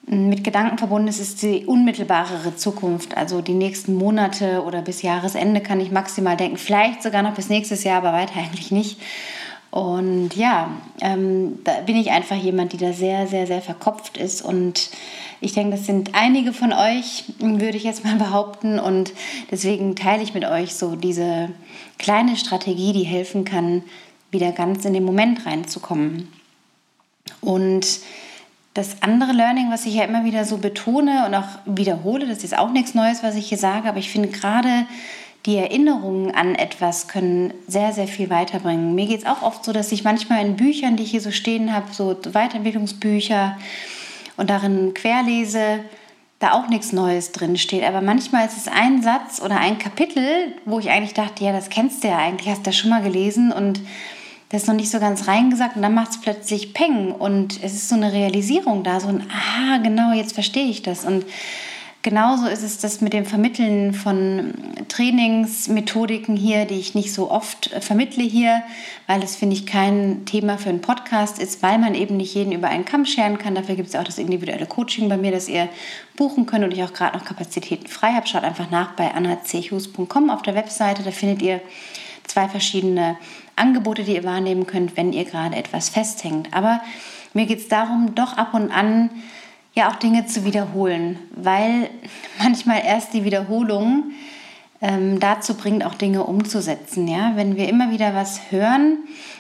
mit 0.07 0.45
Gedanken 0.45 0.79
verbunden 0.79 1.09
ist, 1.09 1.19
ist 1.19 1.43
die 1.43 1.67
unmittelbarere 1.67 2.55
Zukunft. 2.55 3.17
Also 3.17 3.41
die 3.41 3.55
nächsten 3.55 3.95
Monate 3.95 4.63
oder 4.63 4.83
bis 4.83 5.03
Jahresende 5.03 5.61
kann 5.61 5.81
ich 5.81 5.91
maximal 5.91 6.37
denken. 6.37 6.59
Vielleicht 6.59 7.03
sogar 7.03 7.23
noch 7.23 7.35
bis 7.35 7.49
nächstes 7.49 7.83
Jahr, 7.83 7.99
aber 7.99 8.13
weiter 8.13 8.37
eigentlich 8.39 8.71
nicht. 8.71 9.01
Und 9.73 10.37
ja, 10.37 10.71
ähm, 11.01 11.59
da 11.65 11.81
bin 11.81 11.97
ich 11.97 12.11
einfach 12.11 12.37
jemand, 12.37 12.73
die 12.73 12.79
da 12.79 12.93
sehr, 12.93 13.27
sehr, 13.27 13.47
sehr 13.47 13.61
verkopft 13.61 14.17
ist. 14.17 14.43
Und 14.43 14.91
ich 15.41 15.53
denke, 15.53 15.77
das 15.77 15.87
sind 15.87 16.15
einige 16.15 16.53
von 16.53 16.73
euch, 16.73 17.25
würde 17.41 17.77
ich 17.77 17.85
jetzt 17.85 18.05
mal 18.05 18.15
behaupten. 18.19 18.79
Und 18.79 19.13
deswegen 19.51 19.97
teile 19.97 20.23
ich 20.23 20.35
mit 20.35 20.45
euch 20.45 20.75
so 20.75 20.95
diese 20.95 21.51
kleine 21.99 22.37
Strategie, 22.37 22.93
die 22.93 23.03
helfen 23.03 23.45
kann, 23.45 23.83
wieder 24.31 24.53
ganz 24.53 24.85
in 24.85 24.95
den 24.95 25.05
Moment 25.05 25.47
reinzukommen. 25.47 26.29
Und 27.41 27.87
das 28.77 29.03
andere 29.03 29.33
Learning, 29.33 29.71
was 29.71 29.87
ich 29.87 29.95
ja 29.95 30.05
immer 30.05 30.25
wieder 30.25 30.45
so 30.45 30.59
betone 30.59 31.25
und 31.27 31.35
auch 31.35 31.49
wiederhole, 31.65 32.27
das 32.27 32.45
ist 32.45 32.57
auch 32.57 32.71
nichts 32.71 32.95
Neues, 32.95 33.23
was 33.23 33.35
ich 33.35 33.49
hier 33.49 33.59
sage, 33.59 33.89
aber 33.89 33.99
ich 33.99 34.11
finde 34.11 34.29
gerade 34.29 34.87
die 35.47 35.57
Erinnerungen 35.57 36.35
an 36.35 36.57
etwas 36.57 37.09
können 37.09 37.55
sehr, 37.69 37.93
sehr 37.93 38.09
viel 38.09 38.31
weiterbringen. 38.31 38.95
Mir 38.95 39.07
geht 39.07 39.21
es 39.21 39.27
auch 39.27 39.43
oft 39.43 39.65
so, 39.65 39.73
dass 39.73 39.93
ich 39.93 40.03
manchmal 40.03 40.45
in 40.45 40.57
Büchern, 40.57 40.97
die 40.97 41.05
ich 41.05 41.13
hier 41.13 41.21
so 41.21 41.31
stehen 41.31 41.73
habe, 41.73 41.87
so 41.93 42.17
Weiterentwicklungsbücher 42.33 43.57
und 44.37 44.51
darin 44.51 44.93
querlese, 44.93 45.81
da 46.41 46.53
auch 46.53 46.69
nichts 46.69 46.93
Neues 46.93 47.33
drin 47.33 47.57
steht. 47.57 47.85
Aber 47.85 48.03
manchmal 48.03 48.47
ist 48.47 48.57
es 48.57 48.69
ein 48.69 49.03
Satz 49.03 49.41
oder 49.41 49.59
ein 49.59 49.79
Kapitel, 49.79 50.53
wo 50.65 50.81
ich 50.81 50.91
eigentlich 50.91 51.15
dachte, 51.15 51.45
ja, 51.45 51.53
das 51.53 51.71
kennst 51.71 52.03
du 52.03 52.09
ja 52.09 52.19
eigentlich, 52.19 52.49
hast 52.49 52.59
du 52.59 52.65
das 52.65 52.77
schon 52.77 52.91
mal 52.91 53.03
gelesen 53.03 53.53
und 53.53 53.81
das 54.49 54.63
ist 54.63 54.69
noch 54.69 54.75
nicht 54.75 54.91
so 54.91 55.01
ganz 55.01 55.27
reingesagt 55.27 55.77
und 55.77 55.83
dann 55.83 55.95
macht 55.95 56.11
es 56.13 56.21
plötzlich 56.21 56.73
Peng 56.73 57.11
und 57.11 57.63
es 57.63 57.75
ist 57.75 57.89
so 57.89 57.97
eine 57.97 58.13
Realisierung 58.13 58.85
da, 58.85 59.01
so 59.01 59.09
ein, 59.09 59.25
ah, 59.31 59.79
genau, 59.79 60.13
jetzt 60.13 60.35
verstehe 60.35 60.69
ich 60.69 60.83
das. 60.83 61.05
Und 61.05 61.25
genauso 62.03 62.47
ist 62.47 62.63
es 62.63 62.79
das 62.79 63.01
mit 63.01 63.13
dem 63.13 63.27
Vermitteln 63.27 63.93
von 63.93 64.55
Trainingsmethodiken 64.87 66.37
hier, 66.37 66.65
die 66.65 66.79
ich 66.79 66.95
nicht 66.95 67.13
so 67.13 67.29
oft 67.29 67.73
äh, 67.73 67.81
vermittle 67.81 68.23
hier, 68.23 68.63
weil 69.09 69.21
es, 69.25 69.35
finde 69.35 69.57
ich, 69.57 69.67
kein 69.67 70.25
Thema 70.27 70.59
für 70.59 70.69
einen 70.69 70.81
Podcast 70.81 71.41
ist, 71.41 71.65
weil 71.65 71.79
man 71.79 71.97
eben 71.97 72.17
nicht 72.17 72.33
jeden 72.33 72.53
über 72.53 72.69
einen 72.69 72.85
Kamm 72.85 73.05
scheren 73.05 73.39
kann. 73.39 73.57
Dafür 73.57 73.75
gibt 73.75 73.89
es 73.89 73.97
auch 73.97 74.05
das 74.05 74.19
individuelle 74.19 74.67
Coaching 74.67 75.09
bei 75.09 75.17
mir, 75.17 75.33
das 75.33 75.49
ihr 75.49 75.69
buchen 76.15 76.47
könnt 76.47 76.65
und 76.65 76.73
ich 76.73 76.85
auch 76.85 76.93
gerade 76.93 77.19
noch 77.19 77.25
Kapazitäten 77.25 77.89
frei 77.89 78.13
habe. 78.13 78.29
Schaut 78.29 78.45
einfach 78.45 78.71
nach 78.71 78.93
bei 78.93 79.13
annachus.com 79.13 80.31
auf 80.31 80.43
der 80.43 80.55
Webseite, 80.55 81.03
da 81.03 81.11
findet 81.11 81.43
ihr 81.43 81.61
zwei 82.29 82.49
verschiedene 82.49 83.17
Angebote, 83.57 84.05
die 84.05 84.15
ihr 84.15 84.25
wahrnehmen 84.25 84.67
könnt, 84.67 84.97
wenn 84.97 85.13
ihr 85.13 85.25
gerade 85.25 85.57
etwas 85.57 85.89
festhängt. 85.89 86.53
Aber 86.53 86.81
mir 87.35 87.47
geht 87.47 87.61
es 87.61 87.69
darum, 87.69 88.15
doch 88.15 88.37
ab 88.37 88.55
und 88.55 88.71
an 88.71 89.11
ja 89.75 89.91
auch 89.91 89.97
Dinge 89.97 90.27
zu 90.27 90.45
wiederholen, 90.45 91.19
weil 91.35 91.91
manchmal 92.39 92.83
erst 92.85 93.15
die 93.15 93.25
Wiederholung 93.25 94.13
ähm, 94.81 95.21
dazu 95.21 95.55
bringt, 95.55 95.85
auch 95.85 95.95
Dinge 95.95 96.25
umzusetzen. 96.25 97.09
Ja? 97.09 97.33
Wenn 97.35 97.57
wir 97.57 97.69
immer 97.69 97.91
wieder 97.91 98.15
was 98.15 98.51
hören, 98.51 98.99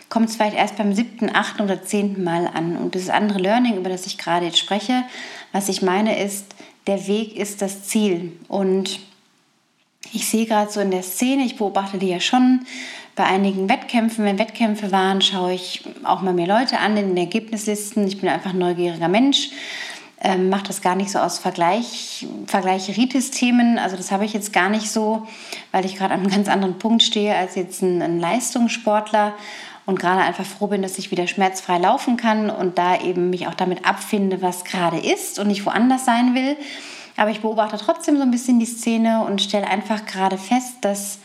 kommt 0.08 0.28
es 0.28 0.36
vielleicht 0.36 0.56
erst 0.56 0.76
beim 0.76 0.94
siebten, 0.94 1.30
achten 1.34 1.62
oder 1.62 1.82
zehnten 1.82 2.24
Mal 2.24 2.48
an. 2.52 2.76
Und 2.76 2.94
das 2.94 3.10
andere 3.10 3.38
Learning, 3.38 3.76
über 3.76 3.90
das 3.90 4.06
ich 4.06 4.18
gerade 4.18 4.46
jetzt 4.46 4.58
spreche, 4.58 5.02
was 5.52 5.68
ich 5.68 5.82
meine, 5.82 6.22
ist, 6.22 6.54
der 6.86 7.06
Weg 7.06 7.36
ist 7.36 7.62
das 7.62 7.84
Ziel. 7.84 8.32
Und 8.48 9.00
ich 10.12 10.28
sehe 10.28 10.46
gerade 10.46 10.70
so 10.70 10.80
in 10.80 10.90
der 10.90 11.02
Szene, 11.02 11.44
ich 11.44 11.56
beobachte 11.56 11.98
die 11.98 12.08
ja 12.08 12.20
schon 12.20 12.66
bei 13.16 13.24
einigen 13.24 13.68
Wettkämpfen. 13.68 14.24
Wenn 14.24 14.38
Wettkämpfe 14.38 14.92
waren, 14.92 15.22
schaue 15.22 15.54
ich 15.54 15.82
auch 16.04 16.22
mal 16.22 16.34
mir 16.34 16.46
Leute 16.46 16.78
an 16.78 16.96
in 16.96 17.08
den 17.08 17.16
Ergebnislisten. 17.16 18.06
Ich 18.06 18.20
bin 18.20 18.28
einfach 18.28 18.50
ein 18.50 18.58
neugieriger 18.58 19.08
Mensch. 19.08 19.50
Ähm, 20.20 20.48
mache 20.48 20.64
das 20.68 20.80
gar 20.80 20.96
nicht 20.96 21.10
so 21.10 21.18
aus 21.18 21.38
Vergleich, 21.38 22.26
Vergleicheritis-Themen. 22.46 23.78
Also 23.78 23.96
das 23.96 24.10
habe 24.10 24.24
ich 24.24 24.32
jetzt 24.32 24.52
gar 24.52 24.68
nicht 24.68 24.90
so, 24.90 25.26
weil 25.72 25.84
ich 25.84 25.96
gerade 25.96 26.14
an 26.14 26.20
einem 26.20 26.30
ganz 26.30 26.48
anderen 26.48 26.78
Punkt 26.78 27.02
stehe 27.02 27.34
als 27.34 27.54
jetzt 27.54 27.82
ein, 27.82 28.00
ein 28.00 28.20
Leistungssportler 28.20 29.34
und 29.84 29.98
gerade 29.98 30.22
einfach 30.22 30.44
froh 30.44 30.66
bin, 30.66 30.82
dass 30.82 30.98
ich 30.98 31.10
wieder 31.10 31.26
schmerzfrei 31.26 31.78
laufen 31.78 32.16
kann 32.16 32.50
und 32.50 32.78
da 32.78 33.00
eben 33.00 33.30
mich 33.30 33.46
auch 33.46 33.54
damit 33.54 33.86
abfinde, 33.86 34.42
was 34.42 34.64
gerade 34.64 34.98
ist 34.98 35.38
und 35.38 35.48
nicht 35.48 35.64
woanders 35.64 36.04
sein 36.04 36.34
will. 36.34 36.56
Aber 37.16 37.30
ich 37.30 37.40
beobachte 37.40 37.78
trotzdem 37.78 38.16
so 38.16 38.22
ein 38.22 38.30
bisschen 38.30 38.58
die 38.58 38.66
Szene 38.66 39.24
und 39.24 39.40
stelle 39.40 39.66
einfach 39.66 40.04
gerade 40.06 40.38
fest, 40.38 40.76
dass 40.82 41.18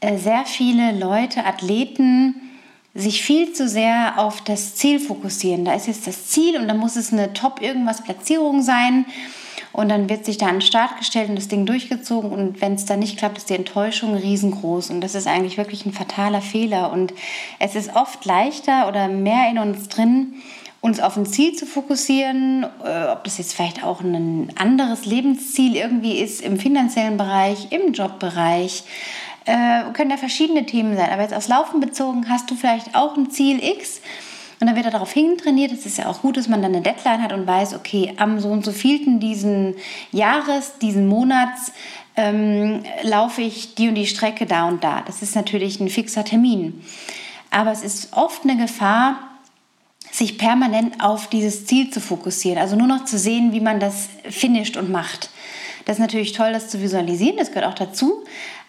äh, 0.00 0.16
sehr 0.16 0.44
viele 0.46 0.92
Leute, 0.92 1.44
Athleten, 1.44 2.34
sich 2.94 3.22
viel 3.22 3.52
zu 3.52 3.68
sehr 3.68 4.14
auf 4.16 4.40
das 4.40 4.74
Ziel 4.74 4.98
fokussieren. 4.98 5.64
Da 5.64 5.74
ist 5.74 5.86
jetzt 5.86 6.06
das 6.06 6.26
Ziel 6.28 6.56
und 6.56 6.66
da 6.68 6.74
muss 6.74 6.96
es 6.96 7.12
eine 7.12 7.32
Top 7.32 7.62
irgendwas 7.62 8.02
Platzierung 8.02 8.62
sein. 8.62 9.04
Und 9.72 9.90
dann 9.90 10.08
wird 10.08 10.24
sich 10.24 10.38
da 10.38 10.46
an 10.46 10.56
den 10.56 10.60
Start 10.62 10.96
gestellt 10.98 11.28
und 11.28 11.36
das 11.36 11.48
Ding 11.48 11.66
durchgezogen. 11.66 12.32
Und 12.32 12.60
wenn 12.60 12.74
es 12.74 12.86
dann 12.86 12.98
nicht 12.98 13.18
klappt, 13.18 13.38
ist 13.38 13.50
die 13.50 13.54
Enttäuschung 13.54 14.14
riesengroß. 14.14 14.90
Und 14.90 15.02
das 15.02 15.14
ist 15.14 15.26
eigentlich 15.26 15.58
wirklich 15.58 15.84
ein 15.86 15.92
fataler 15.92 16.40
Fehler. 16.40 16.90
Und 16.90 17.12
es 17.58 17.76
ist 17.76 17.94
oft 17.94 18.24
leichter 18.24 18.88
oder 18.88 19.08
mehr 19.08 19.50
in 19.50 19.58
uns 19.58 19.88
drin, 19.88 20.34
uns 20.80 21.00
auf 21.00 21.16
ein 21.16 21.26
Ziel 21.26 21.54
zu 21.54 21.66
fokussieren, 21.66 22.64
äh, 22.84 23.08
ob 23.10 23.24
das 23.24 23.38
jetzt 23.38 23.54
vielleicht 23.54 23.82
auch 23.82 24.00
ein 24.00 24.52
anderes 24.56 25.06
Lebensziel 25.06 25.76
irgendwie 25.76 26.18
ist 26.18 26.40
im 26.40 26.58
finanziellen 26.58 27.16
Bereich, 27.16 27.72
im 27.72 27.92
Jobbereich, 27.92 28.84
äh, 29.44 29.90
können 29.92 30.10
ja 30.10 30.16
verschiedene 30.16 30.66
Themen 30.66 30.96
sein. 30.96 31.10
Aber 31.10 31.22
jetzt 31.22 31.34
aufs 31.34 31.48
Laufen 31.48 31.80
bezogen 31.80 32.28
hast 32.28 32.50
du 32.50 32.54
vielleicht 32.54 32.94
auch 32.94 33.16
ein 33.16 33.30
Ziel 33.30 33.62
X 33.62 34.00
und 34.60 34.66
dann 34.66 34.76
wird 34.76 34.86
er 34.86 34.92
darauf 34.92 35.12
hintrainiert. 35.12 35.72
Es 35.72 35.86
ist 35.86 35.98
ja 35.98 36.06
auch 36.06 36.22
gut, 36.22 36.36
dass 36.36 36.48
man 36.48 36.62
dann 36.62 36.74
eine 36.74 36.82
Deadline 36.82 37.22
hat 37.22 37.32
und 37.32 37.46
weiß, 37.46 37.74
okay, 37.74 38.14
am 38.16 38.40
so 38.40 38.48
und 38.48 38.64
so 38.64 38.72
vielten 38.72 39.20
diesen 39.20 39.74
Jahres, 40.10 40.78
diesen 40.78 41.06
Monats 41.06 41.72
ähm, 42.16 42.82
laufe 43.02 43.42
ich 43.42 43.76
die 43.76 43.88
und 43.88 43.94
die 43.94 44.06
Strecke 44.06 44.46
da 44.46 44.66
und 44.66 44.82
da. 44.82 45.02
Das 45.06 45.22
ist 45.22 45.36
natürlich 45.36 45.80
ein 45.80 45.88
fixer 45.88 46.24
Termin. 46.24 46.84
Aber 47.50 47.70
es 47.70 47.82
ist 47.82 48.12
oft 48.16 48.42
eine 48.42 48.56
Gefahr, 48.56 49.16
sich 50.10 50.38
permanent 50.38 51.02
auf 51.02 51.28
dieses 51.28 51.66
Ziel 51.66 51.90
zu 51.90 52.00
fokussieren. 52.00 52.58
Also 52.58 52.76
nur 52.76 52.86
noch 52.86 53.04
zu 53.04 53.18
sehen, 53.18 53.52
wie 53.52 53.60
man 53.60 53.80
das 53.80 54.08
finisht 54.28 54.76
und 54.76 54.90
macht. 54.90 55.30
Das 55.84 55.96
ist 55.96 56.00
natürlich 56.00 56.32
toll, 56.32 56.52
das 56.52 56.68
zu 56.68 56.82
visualisieren, 56.82 57.36
das 57.36 57.52
gehört 57.52 57.66
auch 57.66 57.74
dazu. 57.74 58.24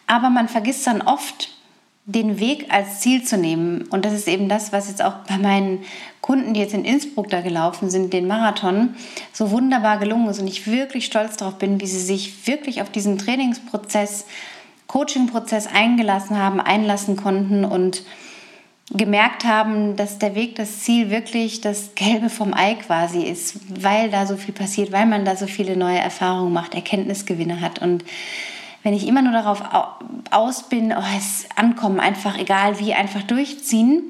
Aber 0.07 0.29
man 0.29 0.47
vergisst 0.47 0.87
dann 0.87 1.01
oft, 1.01 1.49
den 2.05 2.39
Weg 2.39 2.73
als 2.73 3.01
Ziel 3.01 3.23
zu 3.23 3.37
nehmen. 3.37 3.83
Und 3.91 4.03
das 4.03 4.13
ist 4.13 4.27
eben 4.27 4.49
das, 4.49 4.73
was 4.73 4.87
jetzt 4.87 5.03
auch 5.03 5.13
bei 5.27 5.37
meinen 5.37 5.83
Kunden, 6.21 6.55
die 6.55 6.59
jetzt 6.59 6.73
in 6.73 6.83
Innsbruck 6.83 7.29
da 7.29 7.41
gelaufen 7.41 7.91
sind, 7.91 8.13
den 8.13 8.25
Marathon, 8.25 8.95
so 9.31 9.51
wunderbar 9.51 9.99
gelungen 9.99 10.27
ist. 10.27 10.39
Und 10.39 10.47
ich 10.47 10.65
wirklich 10.65 11.05
stolz 11.05 11.37
darauf 11.37 11.59
bin, 11.59 11.79
wie 11.79 11.85
sie 11.85 11.99
sich 11.99 12.47
wirklich 12.47 12.81
auf 12.81 12.89
diesen 12.89 13.19
Trainingsprozess, 13.19 14.25
Coachingprozess 14.87 15.67
eingelassen 15.67 16.39
haben, 16.39 16.59
einlassen 16.59 17.15
konnten 17.15 17.63
und 17.63 18.01
gemerkt 18.91 19.45
haben, 19.45 19.95
dass 19.95 20.17
der 20.17 20.35
Weg, 20.35 20.55
das 20.55 20.79
Ziel 20.79 21.11
wirklich 21.11 21.61
das 21.61 21.93
Gelbe 21.95 22.29
vom 22.29 22.53
Ei 22.53 22.75
quasi 22.75 23.21
ist, 23.21 23.55
weil 23.69 24.09
da 24.09 24.25
so 24.25 24.35
viel 24.35 24.53
passiert, 24.53 24.91
weil 24.91 25.05
man 25.05 25.25
da 25.25 25.35
so 25.35 25.45
viele 25.45 25.77
neue 25.77 25.99
Erfahrungen 25.99 26.53
macht, 26.53 26.73
Erkenntnisgewinne 26.73 27.61
hat. 27.61 27.79
Und 27.79 28.03
wenn 28.83 28.93
ich 28.93 29.07
immer 29.07 29.21
nur 29.21 29.33
darauf 29.33 29.61
aus 30.31 30.69
bin, 30.69 30.91
oh, 30.91 31.03
es 31.17 31.45
ankommen, 31.55 31.99
einfach 31.99 32.37
egal 32.37 32.79
wie, 32.79 32.93
einfach 32.93 33.23
durchziehen, 33.23 34.09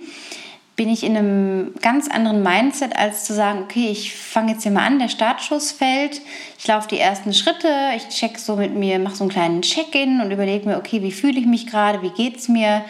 bin 0.77 0.87
ich 0.87 1.03
in 1.03 1.17
einem 1.17 1.73
ganz 1.81 2.07
anderen 2.09 2.41
Mindset, 2.41 2.95
als 2.95 3.25
zu 3.25 3.33
sagen, 3.33 3.63
okay, 3.63 3.89
ich 3.91 4.15
fange 4.15 4.53
jetzt 4.53 4.63
hier 4.63 4.71
mal 4.71 4.85
an, 4.85 4.97
der 4.97 5.09
Startschuss 5.09 5.73
fällt, 5.73 6.21
ich 6.57 6.67
laufe 6.67 6.87
die 6.87 6.99
ersten 6.99 7.33
Schritte, 7.33 7.67
ich 7.97 8.07
check 8.07 8.39
so 8.39 8.55
mit 8.55 8.73
mir, 8.73 8.97
mache 8.97 9.17
so 9.17 9.25
einen 9.25 9.31
kleinen 9.31 9.61
Check-in 9.61 10.21
und 10.21 10.31
überlege 10.31 10.69
mir, 10.69 10.77
okay, 10.77 11.01
wie 11.01 11.11
fühle 11.11 11.37
ich 11.37 11.45
mich 11.45 11.67
gerade, 11.67 12.01
wie 12.01 12.11
geht 12.11 12.37
es 12.37 12.47
mir, 12.47 12.85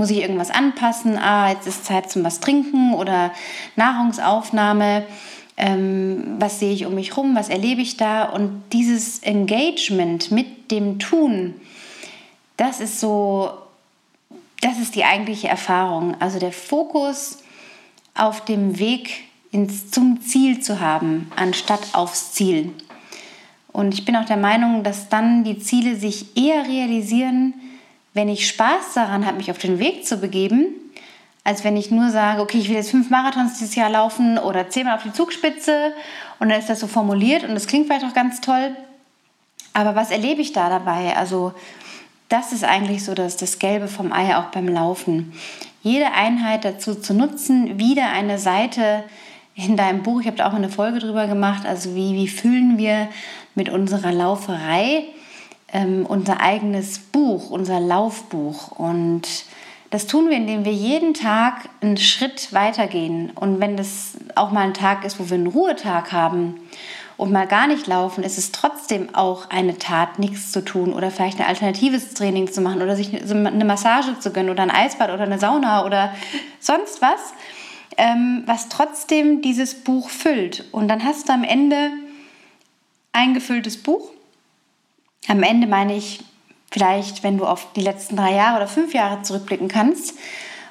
muss 0.00 0.08
ich 0.08 0.22
irgendwas 0.22 0.50
anpassen? 0.50 1.18
Ah, 1.18 1.50
jetzt 1.50 1.66
ist 1.66 1.84
Zeit 1.84 2.10
zum 2.10 2.24
was 2.24 2.40
trinken 2.40 2.94
oder 2.94 3.32
Nahrungsaufnahme. 3.76 5.04
Ähm, 5.58 6.36
was 6.38 6.58
sehe 6.58 6.72
ich 6.72 6.86
um 6.86 6.94
mich 6.94 7.10
herum? 7.10 7.36
Was 7.36 7.50
erlebe 7.50 7.82
ich 7.82 7.98
da? 7.98 8.24
Und 8.24 8.62
dieses 8.72 9.18
Engagement 9.18 10.30
mit 10.30 10.70
dem 10.70 10.98
Tun, 11.00 11.60
das 12.56 12.80
ist 12.80 12.98
so, 12.98 13.50
das 14.62 14.78
ist 14.78 14.94
die 14.94 15.04
eigentliche 15.04 15.48
Erfahrung. 15.48 16.16
Also 16.18 16.38
der 16.38 16.52
Fokus 16.52 17.42
auf 18.14 18.42
dem 18.42 18.78
Weg 18.78 19.24
ins, 19.52 19.90
zum 19.90 20.22
Ziel 20.22 20.60
zu 20.60 20.80
haben, 20.80 21.30
anstatt 21.36 21.88
aufs 21.92 22.32
Ziel. 22.32 22.72
Und 23.70 23.92
ich 23.92 24.06
bin 24.06 24.16
auch 24.16 24.24
der 24.24 24.38
Meinung, 24.38 24.82
dass 24.82 25.10
dann 25.10 25.44
die 25.44 25.58
Ziele 25.58 25.94
sich 25.94 26.38
eher 26.38 26.66
realisieren, 26.66 27.52
wenn 28.14 28.28
ich 28.28 28.48
Spaß 28.48 28.94
daran 28.94 29.26
habe, 29.26 29.36
mich 29.36 29.50
auf 29.50 29.58
den 29.58 29.78
Weg 29.78 30.06
zu 30.06 30.16
begeben, 30.16 30.66
als 31.44 31.64
wenn 31.64 31.76
ich 31.76 31.90
nur 31.90 32.10
sage, 32.10 32.42
okay, 32.42 32.58
ich 32.58 32.68
will 32.68 32.76
jetzt 32.76 32.90
fünf 32.90 33.10
Marathons 33.10 33.58
dieses 33.58 33.74
Jahr 33.74 33.90
laufen 33.90 34.38
oder 34.38 34.68
zehnmal 34.68 34.96
auf 34.96 35.02
die 35.02 35.12
Zugspitze 35.12 35.92
und 36.38 36.48
dann 36.48 36.58
ist 36.58 36.68
das 36.68 36.80
so 36.80 36.86
formuliert 36.86 37.44
und 37.44 37.54
das 37.54 37.66
klingt 37.66 37.86
vielleicht 37.86 38.04
auch 38.04 38.14
ganz 38.14 38.40
toll. 38.40 38.76
Aber 39.72 39.94
was 39.94 40.10
erlebe 40.10 40.42
ich 40.42 40.52
da 40.52 40.68
dabei? 40.68 41.16
Also 41.16 41.54
das 42.28 42.52
ist 42.52 42.64
eigentlich 42.64 43.04
so 43.04 43.14
dass 43.14 43.36
das 43.36 43.58
Gelbe 43.58 43.88
vom 43.88 44.12
Ei 44.12 44.36
auch 44.36 44.46
beim 44.46 44.68
Laufen. 44.68 45.32
Jede 45.82 46.12
Einheit 46.12 46.64
dazu 46.64 46.94
zu 46.94 47.14
nutzen, 47.14 47.78
wieder 47.78 48.10
eine 48.12 48.38
Seite 48.38 49.04
in 49.54 49.76
deinem 49.76 50.02
Buch, 50.02 50.20
ich 50.20 50.26
habe 50.26 50.36
da 50.36 50.48
auch 50.48 50.54
eine 50.54 50.68
Folge 50.68 50.98
drüber 50.98 51.26
gemacht, 51.26 51.66
also 51.66 51.94
wie, 51.94 52.14
wie 52.14 52.28
fühlen 52.28 52.78
wir 52.78 53.08
mit 53.54 53.68
unserer 53.68 54.12
Lauferei 54.12 55.04
ähm, 55.72 56.06
unser 56.06 56.40
eigenes 56.40 56.98
Buch, 56.98 57.50
unser 57.50 57.80
Laufbuch. 57.80 58.72
Und 58.72 59.22
das 59.90 60.06
tun 60.06 60.28
wir, 60.28 60.36
indem 60.36 60.64
wir 60.64 60.72
jeden 60.72 61.14
Tag 61.14 61.68
einen 61.80 61.96
Schritt 61.96 62.52
weitergehen. 62.52 63.30
Und 63.34 63.60
wenn 63.60 63.76
das 63.76 64.12
auch 64.34 64.50
mal 64.50 64.62
ein 64.62 64.74
Tag 64.74 65.04
ist, 65.04 65.18
wo 65.18 65.28
wir 65.28 65.36
einen 65.36 65.48
Ruhetag 65.48 66.12
haben 66.12 66.60
und 67.16 67.32
mal 67.32 67.46
gar 67.46 67.66
nicht 67.66 67.86
laufen, 67.86 68.24
ist 68.24 68.38
es 68.38 68.52
trotzdem 68.52 69.14
auch 69.14 69.50
eine 69.50 69.78
Tat, 69.78 70.18
nichts 70.18 70.52
zu 70.52 70.64
tun 70.64 70.92
oder 70.92 71.10
vielleicht 71.10 71.40
ein 71.40 71.46
alternatives 71.46 72.14
Training 72.14 72.50
zu 72.50 72.60
machen 72.60 72.82
oder 72.82 72.96
sich 72.96 73.12
eine 73.12 73.64
Massage 73.64 74.18
zu 74.20 74.32
gönnen 74.32 74.50
oder 74.50 74.62
ein 74.62 74.70
Eisbad 74.70 75.10
oder 75.10 75.24
eine 75.24 75.38
Sauna 75.38 75.84
oder 75.84 76.14
sonst 76.60 77.02
was, 77.02 77.34
ähm, 77.96 78.44
was 78.46 78.68
trotzdem 78.68 79.42
dieses 79.42 79.74
Buch 79.74 80.08
füllt. 80.08 80.64
Und 80.72 80.88
dann 80.88 81.04
hast 81.04 81.28
du 81.28 81.32
am 81.32 81.44
Ende 81.44 81.90
ein 83.12 83.34
gefülltes 83.34 83.76
Buch 83.76 84.10
am 85.28 85.42
Ende 85.42 85.66
meine 85.66 85.96
ich 85.96 86.20
vielleicht, 86.70 87.22
wenn 87.22 87.38
du 87.38 87.46
auf 87.46 87.72
die 87.74 87.82
letzten 87.82 88.16
drei 88.16 88.34
Jahre 88.34 88.58
oder 88.58 88.66
fünf 88.66 88.94
Jahre 88.94 89.22
zurückblicken 89.22 89.68
kannst 89.68 90.14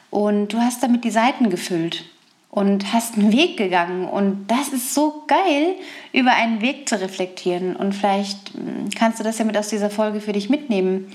und 0.10 0.50
du 0.50 0.60
hast 0.60 0.82
damit 0.82 1.04
die 1.04 1.12
Seiten 1.12 1.50
gefüllt 1.50 2.06
und 2.50 2.94
hast 2.94 3.16
einen 3.16 3.32
Weg 3.32 3.58
gegangen 3.58 4.08
und 4.08 4.48
das 4.48 4.70
ist 4.70 4.94
so 4.94 5.24
geil, 5.28 5.76
über 6.14 6.32
einen 6.32 6.62
Weg 6.62 6.90
zu 6.90 7.00
reflektieren 7.00 7.76
und 7.76 7.94
vielleicht 7.94 8.54
hm, 8.54 8.90
kannst 8.96 9.20
du 9.20 9.24
das 9.24 9.38
ja 9.38 9.46
mit 9.46 9.58
aus 9.58 9.68
dieser 9.68 9.90
Folge 9.90 10.22
für 10.22 10.34
dich 10.34 10.50
mitnehmen. 10.50 11.12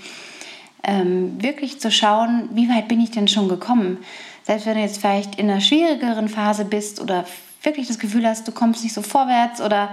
Ähm, 0.87 1.43
wirklich 1.43 1.81
zu 1.81 1.91
schauen, 1.91 2.51
wie 2.53 2.69
weit 2.69 2.89
bin 2.89 3.01
ich 3.01 3.11
denn 3.11 3.27
schon 3.27 3.49
gekommen? 3.49 3.99
Selbst 4.43 4.67
wenn 4.67 4.75
du 4.75 4.83
jetzt 4.83 4.99
vielleicht 4.99 5.37
in 5.37 5.51
einer 5.51 5.63
schwierigeren 5.63 6.29
Phase 6.29 6.67
bist 6.67 7.01
oder 7.01 7.25
wirklich 7.63 7.89
das 7.89 7.99
Gefühl 7.99 8.27
hast, 8.27 8.47
du 8.47 8.53
kommst 8.53 8.85
nicht 8.85 8.93
so 8.93 9.01
vorwärts 9.01 9.63
oder 9.63 9.89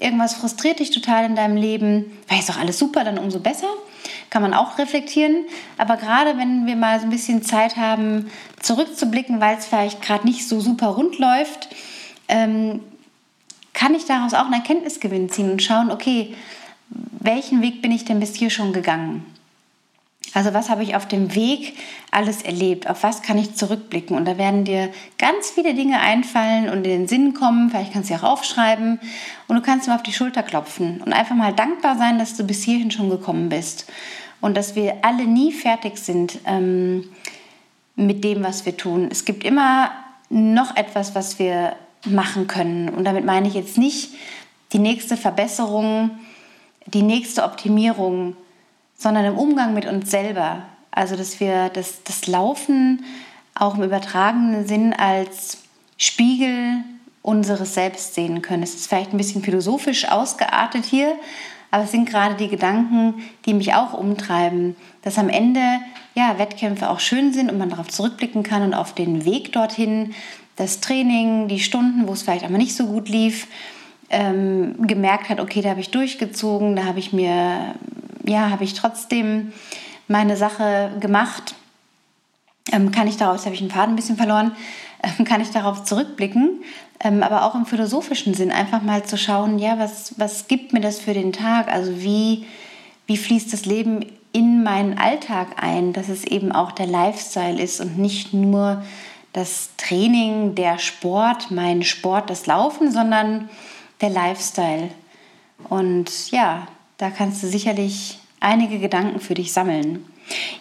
irgendwas 0.00 0.34
frustriert 0.34 0.80
dich 0.80 0.90
total 0.90 1.24
in 1.24 1.36
deinem 1.36 1.56
Leben, 1.56 2.18
weil 2.28 2.40
ist 2.40 2.48
doch 2.48 2.58
alles 2.58 2.78
super, 2.78 3.04
dann 3.04 3.18
umso 3.18 3.38
besser. 3.38 3.68
Kann 4.30 4.42
man 4.42 4.54
auch 4.54 4.78
reflektieren. 4.78 5.44
Aber 5.76 5.96
gerade 5.96 6.38
wenn 6.38 6.66
wir 6.66 6.76
mal 6.76 6.98
so 6.98 7.06
ein 7.06 7.10
bisschen 7.10 7.42
Zeit 7.42 7.76
haben, 7.76 8.30
zurückzublicken, 8.60 9.40
weil 9.40 9.58
es 9.58 9.66
vielleicht 9.66 10.02
gerade 10.02 10.26
nicht 10.26 10.48
so 10.48 10.60
super 10.60 10.88
rund 10.88 11.18
läuft, 11.18 11.68
ähm, 12.28 12.80
kann 13.72 13.94
ich 13.94 14.06
daraus 14.06 14.34
auch 14.34 14.44
einen 14.44 14.54
Erkenntnisgewinn 14.54 15.30
ziehen 15.30 15.50
und 15.52 15.62
schauen, 15.62 15.90
okay, 15.90 16.34
welchen 16.88 17.62
Weg 17.62 17.82
bin 17.82 17.92
ich 17.92 18.04
denn 18.04 18.20
bis 18.20 18.34
hier 18.34 18.50
schon 18.50 18.72
gegangen? 18.72 19.24
Also 20.32 20.54
was 20.54 20.70
habe 20.70 20.82
ich 20.82 20.94
auf 20.94 21.08
dem 21.08 21.34
Weg 21.34 21.76
alles 22.12 22.42
erlebt? 22.42 22.88
Auf 22.88 23.02
was 23.02 23.22
kann 23.22 23.36
ich 23.36 23.54
zurückblicken? 23.54 24.16
Und 24.16 24.26
da 24.26 24.38
werden 24.38 24.64
dir 24.64 24.90
ganz 25.18 25.50
viele 25.50 25.74
Dinge 25.74 26.00
einfallen 26.00 26.68
und 26.68 26.78
in 26.78 26.84
den 26.84 27.08
Sinn 27.08 27.34
kommen. 27.34 27.70
Vielleicht 27.70 27.92
kannst 27.92 28.10
du 28.10 28.14
sie 28.14 28.20
auch 28.20 28.30
aufschreiben 28.32 29.00
und 29.48 29.56
du 29.56 29.62
kannst 29.62 29.88
mal 29.88 29.96
auf 29.96 30.02
die 30.02 30.12
Schulter 30.12 30.42
klopfen 30.42 31.02
und 31.04 31.12
einfach 31.12 31.34
mal 31.34 31.52
dankbar 31.52 31.96
sein, 31.96 32.18
dass 32.18 32.36
du 32.36 32.44
bis 32.44 32.62
hierhin 32.62 32.90
schon 32.90 33.10
gekommen 33.10 33.48
bist 33.48 33.90
und 34.40 34.56
dass 34.56 34.76
wir 34.76 34.98
alle 35.02 35.24
nie 35.24 35.52
fertig 35.52 35.98
sind 35.98 36.38
ähm, 36.46 37.08
mit 37.96 38.22
dem, 38.22 38.44
was 38.44 38.64
wir 38.66 38.76
tun. 38.76 39.08
Es 39.10 39.24
gibt 39.24 39.44
immer 39.44 39.90
noch 40.28 40.76
etwas, 40.76 41.14
was 41.14 41.38
wir 41.38 41.74
machen 42.06 42.46
können. 42.46 42.88
Und 42.88 43.04
damit 43.04 43.24
meine 43.24 43.48
ich 43.48 43.54
jetzt 43.54 43.76
nicht 43.78 44.14
die 44.72 44.78
nächste 44.78 45.16
Verbesserung, 45.16 46.10
die 46.86 47.02
nächste 47.02 47.42
Optimierung 47.42 48.36
sondern 49.00 49.24
im 49.24 49.38
Umgang 49.38 49.72
mit 49.72 49.86
uns 49.86 50.10
selber. 50.10 50.62
Also, 50.90 51.16
dass 51.16 51.40
wir 51.40 51.70
das, 51.70 52.04
das 52.04 52.26
Laufen 52.26 53.02
auch 53.54 53.76
im 53.76 53.82
übertragenen 53.82 54.66
Sinn 54.66 54.92
als 54.92 55.58
Spiegel 55.96 56.84
unseres 57.22 57.74
Selbst 57.74 58.14
sehen 58.14 58.42
können. 58.42 58.62
Es 58.62 58.74
ist 58.74 58.88
vielleicht 58.88 59.12
ein 59.12 59.16
bisschen 59.16 59.42
philosophisch 59.42 60.08
ausgeartet 60.08 60.84
hier, 60.84 61.14
aber 61.70 61.84
es 61.84 61.92
sind 61.92 62.08
gerade 62.08 62.34
die 62.34 62.48
Gedanken, 62.48 63.22
die 63.46 63.54
mich 63.54 63.74
auch 63.74 63.94
umtreiben, 63.94 64.76
dass 65.02 65.18
am 65.18 65.28
Ende 65.28 65.60
ja, 66.14 66.38
Wettkämpfe 66.38 66.90
auch 66.90 67.00
schön 67.00 67.32
sind 67.32 67.50
und 67.50 67.58
man 67.58 67.70
darauf 67.70 67.88
zurückblicken 67.88 68.42
kann 68.42 68.62
und 68.62 68.74
auf 68.74 68.94
den 68.94 69.24
Weg 69.24 69.52
dorthin, 69.52 70.14
das 70.56 70.80
Training, 70.80 71.48
die 71.48 71.60
Stunden, 71.60 72.06
wo 72.06 72.12
es 72.12 72.22
vielleicht 72.22 72.44
einmal 72.44 72.60
nicht 72.60 72.76
so 72.76 72.86
gut 72.86 73.08
lief, 73.08 73.46
ähm, 74.10 74.74
gemerkt 74.86 75.28
hat, 75.28 75.40
okay, 75.40 75.62
da 75.62 75.70
habe 75.70 75.80
ich 75.80 75.90
durchgezogen, 75.90 76.76
da 76.76 76.84
habe 76.84 76.98
ich 76.98 77.12
mir, 77.12 77.74
ja, 78.30 78.50
habe 78.50 78.64
ich 78.64 78.74
trotzdem 78.74 79.52
meine 80.08 80.36
Sache 80.36 80.92
gemacht. 81.00 81.54
Ähm, 82.72 82.90
kann 82.90 83.08
ich 83.08 83.16
darauf, 83.16 83.36
jetzt 83.36 83.46
habe 83.46 83.54
ich 83.54 83.60
den 83.60 83.70
Faden 83.70 83.94
ein 83.94 83.96
bisschen 83.96 84.16
verloren, 84.16 84.52
ähm, 85.02 85.24
kann 85.24 85.40
ich 85.40 85.50
darauf 85.50 85.84
zurückblicken, 85.84 86.62
ähm, 87.00 87.22
aber 87.22 87.44
auch 87.44 87.54
im 87.54 87.66
philosophischen 87.66 88.34
Sinn 88.34 88.52
einfach 88.52 88.82
mal 88.82 89.04
zu 89.04 89.16
schauen, 89.16 89.58
ja, 89.58 89.78
was, 89.78 90.14
was 90.18 90.46
gibt 90.46 90.72
mir 90.72 90.80
das 90.80 91.00
für 91.00 91.14
den 91.14 91.32
Tag? 91.32 91.72
Also 91.72 92.00
wie, 92.00 92.46
wie 93.06 93.16
fließt 93.16 93.52
das 93.52 93.64
Leben 93.64 94.06
in 94.32 94.62
meinen 94.62 94.98
Alltag 94.98 95.48
ein, 95.60 95.92
dass 95.92 96.08
es 96.08 96.24
eben 96.24 96.52
auch 96.52 96.72
der 96.72 96.86
Lifestyle 96.86 97.60
ist 97.60 97.80
und 97.80 97.98
nicht 97.98 98.32
nur 98.32 98.84
das 99.32 99.70
Training, 99.76 100.54
der 100.54 100.78
Sport, 100.78 101.50
mein 101.50 101.82
Sport, 101.82 102.30
das 102.30 102.46
Laufen, 102.46 102.92
sondern 102.92 103.48
der 104.00 104.10
Lifestyle. 104.10 104.90
Und 105.68 106.30
ja, 106.30 106.66
da 107.00 107.08
kannst 107.08 107.42
du 107.42 107.46
sicherlich 107.46 108.18
einige 108.40 108.78
Gedanken 108.78 109.20
für 109.20 109.34
dich 109.34 109.52
sammeln. 109.52 110.04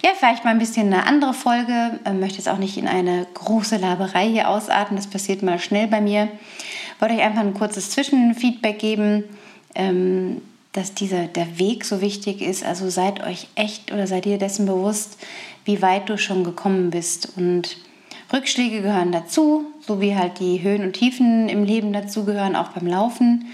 Ja, 0.04 0.12
vielleicht 0.18 0.46
mal 0.46 0.52
ein 0.52 0.60
bisschen 0.60 0.88
eine 0.88 1.06
andere 1.06 1.34
Folge. 1.34 2.00
Ich 2.06 2.14
möchte 2.14 2.38
jetzt 2.38 2.48
auch 2.48 2.58
nicht 2.58 2.78
in 2.78 2.88
eine 2.88 3.28
große 3.34 3.76
Laberei 3.76 4.30
hier 4.30 4.48
ausarten. 4.48 4.96
Das 4.96 5.08
passiert 5.08 5.44
mal 5.44 5.60
schnell 5.60 5.88
bei 5.88 6.00
mir. 6.00 6.30
Ich 6.96 7.02
wollte 7.02 7.16
euch 7.16 7.22
einfach 7.22 7.42
ein 7.42 7.54
kurzes 7.54 7.92
Zwischenfeedback 7.92 8.80
geben, 8.80 9.26
ähm, 9.76 10.42
dass 10.72 10.94
dieser, 10.94 11.28
der 11.28 11.60
Weg 11.60 11.84
so 11.84 12.00
wichtig 12.00 12.42
ist. 12.42 12.64
Also 12.64 12.90
seid 12.90 13.22
euch 13.22 13.48
echt 13.56 13.92
oder 13.92 14.08
seid 14.08 14.26
ihr 14.26 14.38
dessen 14.38 14.66
bewusst, 14.66 15.18
wie 15.66 15.82
weit 15.82 16.08
du 16.08 16.18
schon 16.18 16.46
gekommen 16.46 16.90
bist. 16.90 17.34
Und 17.36 17.78
Rückschläge 18.32 18.82
gehören 18.82 19.12
dazu, 19.12 19.66
so 19.82 20.00
wie 20.00 20.16
halt 20.16 20.40
die 20.40 20.64
Höhen 20.64 20.84
und 20.84 20.94
Tiefen 20.94 21.50
im 21.50 21.66
Leben 21.66 21.92
dazu 21.92 22.24
gehören, 22.24 22.56
auch 22.56 22.70
beim 22.70 22.88
Laufen. 22.88 23.46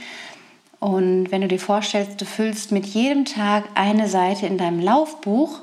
Und 0.85 1.31
wenn 1.31 1.41
du 1.41 1.47
dir 1.47 1.59
vorstellst, 1.59 2.21
du 2.21 2.25
füllst 2.25 2.71
mit 2.71 2.85
jedem 2.85 3.25
Tag 3.25 3.63
eine 3.73 4.07
Seite 4.07 4.45
in 4.45 4.59
deinem 4.59 4.79
Laufbuch, 4.79 5.61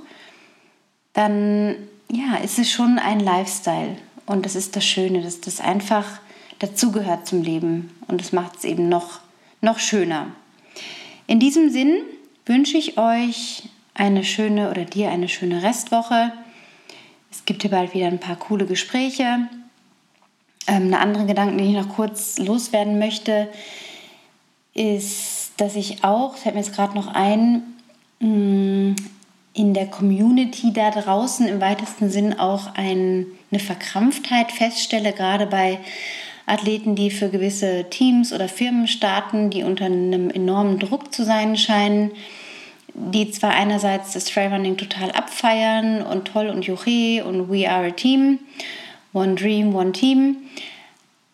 dann 1.13 1.77
ja, 2.11 2.39
ist 2.43 2.59
es 2.59 2.73
schon 2.73 2.99
ein 2.99 3.21
Lifestyle. 3.21 3.99
Und 4.27 4.45
das 4.45 4.57
ist 4.57 4.75
das 4.75 4.85
Schöne, 4.85 5.23
dass 5.23 5.41
das 5.41 5.61
einfach 5.61 6.19
dazugehört 6.59 7.29
zum 7.29 7.41
Leben. 7.41 7.97
Und 8.09 8.21
das 8.21 8.33
macht 8.33 8.57
es 8.57 8.65
eben 8.65 8.89
noch, 8.89 9.21
noch 9.61 9.79
schöner. 9.79 10.27
In 11.29 11.39
diesem 11.39 11.71
Sinn 11.71 11.99
wünsche 12.45 12.77
ich 12.77 12.99
euch 12.99 13.69
eine 13.95 14.25
schöne 14.25 14.73
oder 14.73 14.85
dir 14.85 15.11
eine 15.11 15.29
schöne 15.29 15.63
Restwoche. 15.63 16.33
Es 17.31 17.45
gibt 17.45 17.63
hier 17.63 17.71
bald 17.71 17.95
wieder 17.95 18.09
ein 18.09 18.19
paar 18.19 18.35
coole 18.35 18.67
Gespräche. 18.67 19.47
Ähm, 20.67 20.87
eine 20.87 20.99
andere 20.99 21.27
Gedanke, 21.27 21.59
den 21.59 21.71
ich 21.71 21.77
noch 21.77 21.95
kurz 21.95 22.39
loswerden 22.39 22.99
möchte, 22.99 23.47
ist, 24.75 25.53
dass 25.57 25.77
ich 25.77 26.05
auch, 26.05 26.37
fällt 26.37 26.55
mir 26.55 26.63
jetzt 26.63 26.75
gerade 26.75 26.95
noch 26.95 27.09
ein, 27.09 27.63
mm, 28.21 28.95
in 29.55 29.75
der 29.75 29.87
Community 29.87 30.73
da 30.73 30.91
draußen 30.91 31.47
im 31.47 31.61
weitesten 31.61 32.11
Sinn 32.11 32.39
auch 32.39 32.75
ein, 32.75 33.27
eine 33.51 33.61
Verkrampftheit 33.61 34.51
feststelle, 34.51 35.13
gerade 35.13 35.47
bei 35.47 35.79
Athleten, 36.47 36.95
die 36.95 37.11
für 37.11 37.29
gewisse 37.29 37.85
Teams 37.91 38.33
oder 38.33 38.49
Firmen 38.49 38.89
starten, 38.89 39.51
die 39.51 39.63
unter 39.63 39.85
einem 39.85 40.31
enormen 40.31 40.79
Druck 40.79 41.13
zu 41.13 41.25
sein 41.25 41.57
scheinen 41.57 42.13
die 42.95 43.31
zwar 43.31 43.53
einerseits 43.53 44.13
das 44.13 44.27
Trailrunning 44.27 44.77
total 44.77 45.11
abfeiern 45.13 46.03
und 46.03 46.27
toll 46.27 46.49
und 46.49 46.67
juche 46.67 47.25
und 47.25 47.51
we 47.51 47.69
are 47.69 47.87
a 47.87 47.91
team, 47.91 48.39
one 49.13 49.35
dream, 49.35 49.75
one 49.75 49.93
team, 49.93 50.37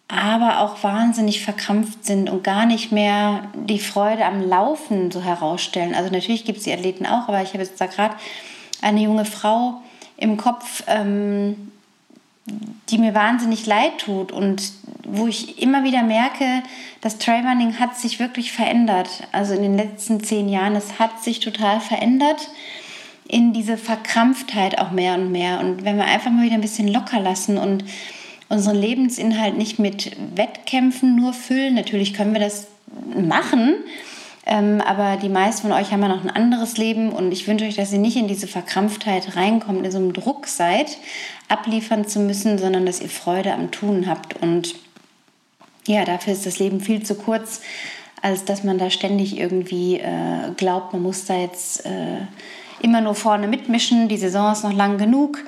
aber 0.08 0.60
auch 0.60 0.82
wahnsinnig 0.82 1.44
verkrampft 1.44 2.06
sind 2.06 2.30
und 2.30 2.42
gar 2.42 2.64
nicht 2.64 2.92
mehr 2.92 3.44
die 3.54 3.78
Freude 3.78 4.24
am 4.24 4.40
Laufen 4.40 5.10
so 5.10 5.22
herausstellen. 5.22 5.94
Also 5.94 6.10
natürlich 6.10 6.46
gibt 6.46 6.58
es 6.58 6.64
die 6.64 6.72
Athleten 6.72 7.04
auch, 7.04 7.28
aber 7.28 7.42
ich 7.42 7.50
habe 7.50 7.62
jetzt 7.62 7.78
da 7.78 7.86
gerade 7.86 8.14
eine 8.80 9.00
junge 9.00 9.26
Frau 9.26 9.82
im 10.16 10.38
Kopf, 10.38 10.82
ähm, 10.86 11.70
die 12.88 12.96
mir 12.96 13.14
wahnsinnig 13.14 13.66
leid 13.66 13.98
tut 13.98 14.32
und 14.32 14.72
wo 15.04 15.26
ich 15.26 15.60
immer 15.62 15.84
wieder 15.84 16.02
merke, 16.02 16.62
das 17.02 17.18
Trailrunning 17.18 17.78
hat 17.78 17.96
sich 17.96 18.18
wirklich 18.18 18.52
verändert. 18.52 19.08
Also 19.32 19.54
in 19.54 19.62
den 19.62 19.76
letzten 19.76 20.22
zehn 20.22 20.48
Jahren, 20.48 20.74
es 20.74 20.98
hat 20.98 21.22
sich 21.22 21.40
total 21.40 21.80
verändert 21.80 22.48
in 23.26 23.52
diese 23.52 23.76
Verkrampftheit 23.76 24.78
auch 24.78 24.90
mehr 24.90 25.14
und 25.14 25.30
mehr. 25.30 25.60
Und 25.60 25.84
wenn 25.84 25.98
wir 25.98 26.06
einfach 26.06 26.30
mal 26.30 26.44
wieder 26.44 26.54
ein 26.54 26.62
bisschen 26.62 26.88
locker 26.88 27.20
lassen 27.20 27.58
und 27.58 27.84
unseren 28.48 28.76
Lebensinhalt 28.76 29.56
nicht 29.56 29.78
mit 29.78 30.16
Wettkämpfen 30.34 31.16
nur 31.16 31.32
füllen, 31.32 31.74
natürlich 31.74 32.14
können 32.14 32.32
wir 32.32 32.40
das 32.40 32.66
machen, 33.14 33.74
ähm, 34.46 34.80
aber 34.80 35.18
die 35.18 35.28
meisten 35.28 35.62
von 35.62 35.72
euch 35.72 35.92
haben 35.92 36.00
ja 36.00 36.08
noch 36.08 36.24
ein 36.24 36.30
anderes 36.30 36.78
Leben 36.78 37.10
und 37.12 37.32
ich 37.32 37.46
wünsche 37.46 37.66
euch, 37.66 37.76
dass 37.76 37.92
ihr 37.92 37.98
nicht 37.98 38.16
in 38.16 38.28
diese 38.28 38.46
Verkrampftheit 38.46 39.36
reinkommt, 39.36 39.84
in 39.84 39.92
so 39.92 39.98
einem 39.98 40.14
Druck 40.14 40.46
seid, 40.46 40.96
abliefern 41.48 42.08
zu 42.08 42.20
müssen, 42.20 42.56
sondern 42.56 42.86
dass 42.86 43.02
ihr 43.02 43.10
Freude 43.10 43.52
am 43.52 43.70
Tun 43.70 44.06
habt. 44.06 44.40
Und 44.40 44.74
ja, 45.86 46.06
dafür 46.06 46.32
ist 46.32 46.46
das 46.46 46.58
Leben 46.58 46.80
viel 46.80 47.02
zu 47.02 47.14
kurz, 47.14 47.60
als 48.22 48.46
dass 48.46 48.64
man 48.64 48.78
da 48.78 48.88
ständig 48.88 49.38
irgendwie 49.38 49.98
äh, 49.98 50.50
glaubt, 50.56 50.94
man 50.94 51.02
muss 51.02 51.26
da 51.26 51.38
jetzt 51.38 51.84
äh, 51.84 52.20
immer 52.80 53.02
nur 53.02 53.14
vorne 53.14 53.48
mitmischen. 53.48 54.08
Die 54.08 54.16
Saison 54.16 54.52
ist 54.52 54.64
noch 54.64 54.72
lang 54.72 54.96
genug. 54.96 55.44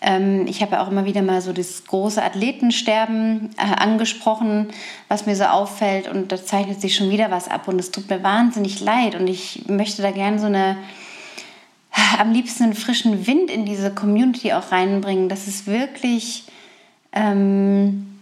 Ähm, 0.00 0.46
ich 0.46 0.62
habe 0.62 0.72
ja 0.72 0.82
auch 0.82 0.90
immer 0.90 1.04
wieder 1.04 1.22
mal 1.22 1.40
so 1.40 1.52
das 1.52 1.84
große 1.84 2.22
Athletensterben 2.22 3.50
äh, 3.56 3.62
angesprochen, 3.62 4.68
was 5.08 5.26
mir 5.26 5.36
so 5.36 5.44
auffällt. 5.44 6.08
Und 6.08 6.32
da 6.32 6.42
zeichnet 6.42 6.80
sich 6.80 6.94
schon 6.94 7.10
wieder 7.10 7.30
was 7.30 7.48
ab. 7.48 7.68
Und 7.68 7.78
es 7.78 7.90
tut 7.90 8.08
mir 8.08 8.22
wahnsinnig 8.22 8.80
leid. 8.80 9.14
Und 9.14 9.26
ich 9.26 9.68
möchte 9.68 10.02
da 10.02 10.10
gerne 10.10 10.38
so 10.38 10.46
eine 10.46 10.76
am 12.18 12.32
liebsten 12.32 12.64
einen 12.64 12.74
frischen 12.74 13.26
Wind 13.26 13.50
in 13.50 13.64
diese 13.64 13.92
Community 13.92 14.52
auch 14.52 14.70
reinbringen, 14.72 15.28
dass 15.28 15.46
es 15.46 15.66
wirklich 15.66 16.44
ähm, 17.12 18.18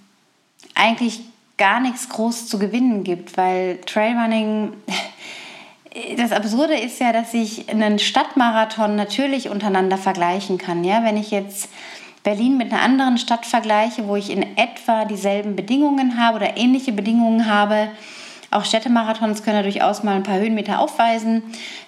eigentlich 0.75 1.21
gar 1.59 1.81
nichts 1.81 2.09
groß 2.09 2.49
zu 2.49 2.59
gewinnen 2.59 3.05
gibt, 3.05 3.37
weil 3.37 3.79
Trailrunning 3.87 4.73
das 6.17 6.33
Absurde 6.33 6.75
ist 6.75 7.01
ja, 7.01 7.13
dass 7.13 7.33
ich 7.35 7.69
einen 7.69 7.99
Stadtmarathon 7.99 8.97
natürlich 8.97 9.49
untereinander 9.49 9.99
vergleichen 9.99 10.59
kann. 10.59 10.85
Ja? 10.85 11.05
Wenn 11.05 11.17
ich 11.17 11.31
jetzt 11.31 11.69
Berlin 12.23 12.57
mit 12.57 12.73
einer 12.73 12.83
anderen 12.83 13.19
Stadt 13.19 13.47
vergleiche, 13.47 14.09
wo 14.09 14.17
ich 14.17 14.31
in 14.31 14.57
etwa 14.57 15.05
dieselben 15.05 15.57
Bedingungen 15.57 16.19
habe 16.19 16.37
oder 16.37 16.57
ähnliche 16.57 16.93
Bedingungen 16.93 17.47
habe, 17.47 17.89
auch 18.51 18.65
Städtemarathons 18.65 19.43
können 19.43 19.57
ja 19.57 19.63
durchaus 19.63 20.03
mal 20.03 20.15
ein 20.15 20.23
paar 20.23 20.39
Höhenmeter 20.39 20.81
aufweisen. 20.81 21.43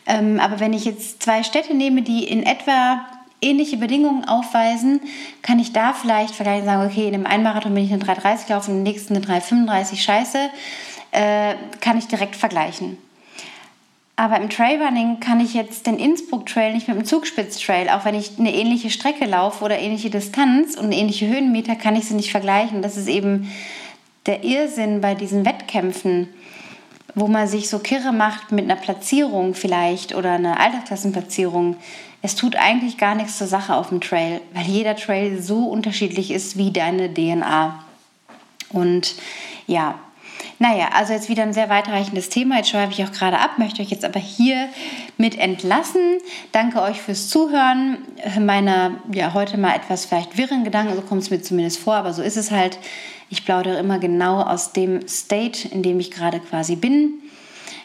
Ähm, 0.06 0.40
aber 0.40 0.60
wenn 0.60 0.72
ich 0.72 0.84
jetzt 0.84 1.22
zwei 1.22 1.42
Städte 1.42 1.74
nehme, 1.74 2.02
die 2.02 2.24
in 2.24 2.42
etwa 2.42 3.00
ähnliche 3.40 3.76
Bedingungen 3.76 4.26
aufweisen, 4.26 5.00
kann 5.42 5.60
ich 5.60 5.72
da 5.72 5.92
vielleicht 5.92 6.34
vergleichen 6.34 6.66
sagen, 6.66 6.86
okay, 6.86 7.06
in 7.06 7.12
dem 7.12 7.26
einen 7.26 7.44
Marathon 7.44 7.74
bin 7.74 7.84
ich 7.84 7.92
eine 7.92 8.02
3,30 8.02 8.50
laufen, 8.50 8.70
im 8.78 8.82
nächsten 8.82 9.16
eine 9.16 9.24
3,35, 9.24 9.96
scheiße, 9.96 10.50
äh, 11.12 11.54
kann 11.80 11.98
ich 11.98 12.08
direkt 12.08 12.36
vergleichen. 12.36 12.98
Aber 14.18 14.36
im 14.40 14.50
Trailrunning 14.50 15.20
kann 15.20 15.38
ich 15.38 15.54
jetzt 15.54 15.86
den 15.86 15.96
Innsbruck 15.96 16.44
Trail 16.46 16.74
nicht 16.74 16.88
mit 16.88 16.96
dem 16.96 17.04
Zugspitz 17.04 17.56
Trail, 17.60 17.88
auch 17.88 18.04
wenn 18.04 18.16
ich 18.16 18.36
eine 18.36 18.52
ähnliche 18.52 18.90
Strecke 18.90 19.26
laufe 19.26 19.64
oder 19.64 19.78
ähnliche 19.78 20.10
Distanz 20.10 20.74
und 20.74 20.90
ähnliche 20.90 21.28
Höhenmeter, 21.28 21.76
kann 21.76 21.94
ich 21.94 22.06
sie 22.06 22.14
nicht 22.14 22.32
vergleichen. 22.32 22.82
Das 22.82 22.96
ist 22.96 23.06
eben 23.06 23.48
der 24.26 24.42
Irrsinn 24.42 25.00
bei 25.00 25.14
diesen 25.14 25.46
Wettkämpfen, 25.46 26.28
wo 27.14 27.28
man 27.28 27.46
sich 27.46 27.68
so 27.68 27.78
kirre 27.78 28.12
macht 28.12 28.50
mit 28.50 28.64
einer 28.64 28.74
Platzierung 28.74 29.54
vielleicht 29.54 30.16
oder 30.16 30.32
einer 30.32 30.58
Altersklassenplatzierung. 30.58 31.76
Es 32.20 32.34
tut 32.34 32.56
eigentlich 32.56 32.98
gar 32.98 33.14
nichts 33.14 33.38
zur 33.38 33.46
Sache 33.46 33.76
auf 33.76 33.90
dem 33.90 34.00
Trail, 34.00 34.40
weil 34.52 34.64
jeder 34.64 34.96
Trail 34.96 35.40
so 35.40 35.66
unterschiedlich 35.66 36.32
ist 36.32 36.58
wie 36.58 36.72
deine 36.72 37.14
DNA. 37.14 37.84
Und 38.70 39.14
ja, 39.68 39.94
naja, 40.58 40.88
also 40.92 41.12
jetzt 41.12 41.28
wieder 41.28 41.44
ein 41.44 41.52
sehr 41.52 41.68
weitreichendes 41.68 42.30
Thema. 42.30 42.56
Jetzt 42.56 42.70
schreibe 42.70 42.92
ich 42.92 43.04
auch 43.04 43.12
gerade 43.12 43.38
ab, 43.38 43.58
möchte 43.58 43.80
euch 43.80 43.90
jetzt 43.90 44.04
aber 44.04 44.18
hier 44.18 44.68
mit 45.16 45.38
entlassen. 45.38 46.18
Danke 46.50 46.82
euch 46.82 47.00
fürs 47.00 47.28
Zuhören. 47.28 47.98
Meiner, 48.40 48.96
ja, 49.12 49.34
heute 49.34 49.56
mal 49.56 49.76
etwas 49.76 50.06
vielleicht 50.06 50.36
wirren 50.36 50.64
Gedanken, 50.64 50.96
so 50.96 51.02
kommt 51.02 51.22
es 51.22 51.30
mir 51.30 51.40
zumindest 51.40 51.78
vor, 51.78 51.94
aber 51.94 52.12
so 52.12 52.22
ist 52.22 52.36
es 52.36 52.50
halt. 52.50 52.78
Ich 53.30 53.44
plaudere 53.44 53.78
immer 53.78 53.98
genau 53.98 54.40
aus 54.40 54.72
dem 54.72 55.06
State, 55.06 55.68
in 55.68 55.82
dem 55.82 56.00
ich 56.00 56.10
gerade 56.10 56.40
quasi 56.40 56.76
bin. 56.76 57.20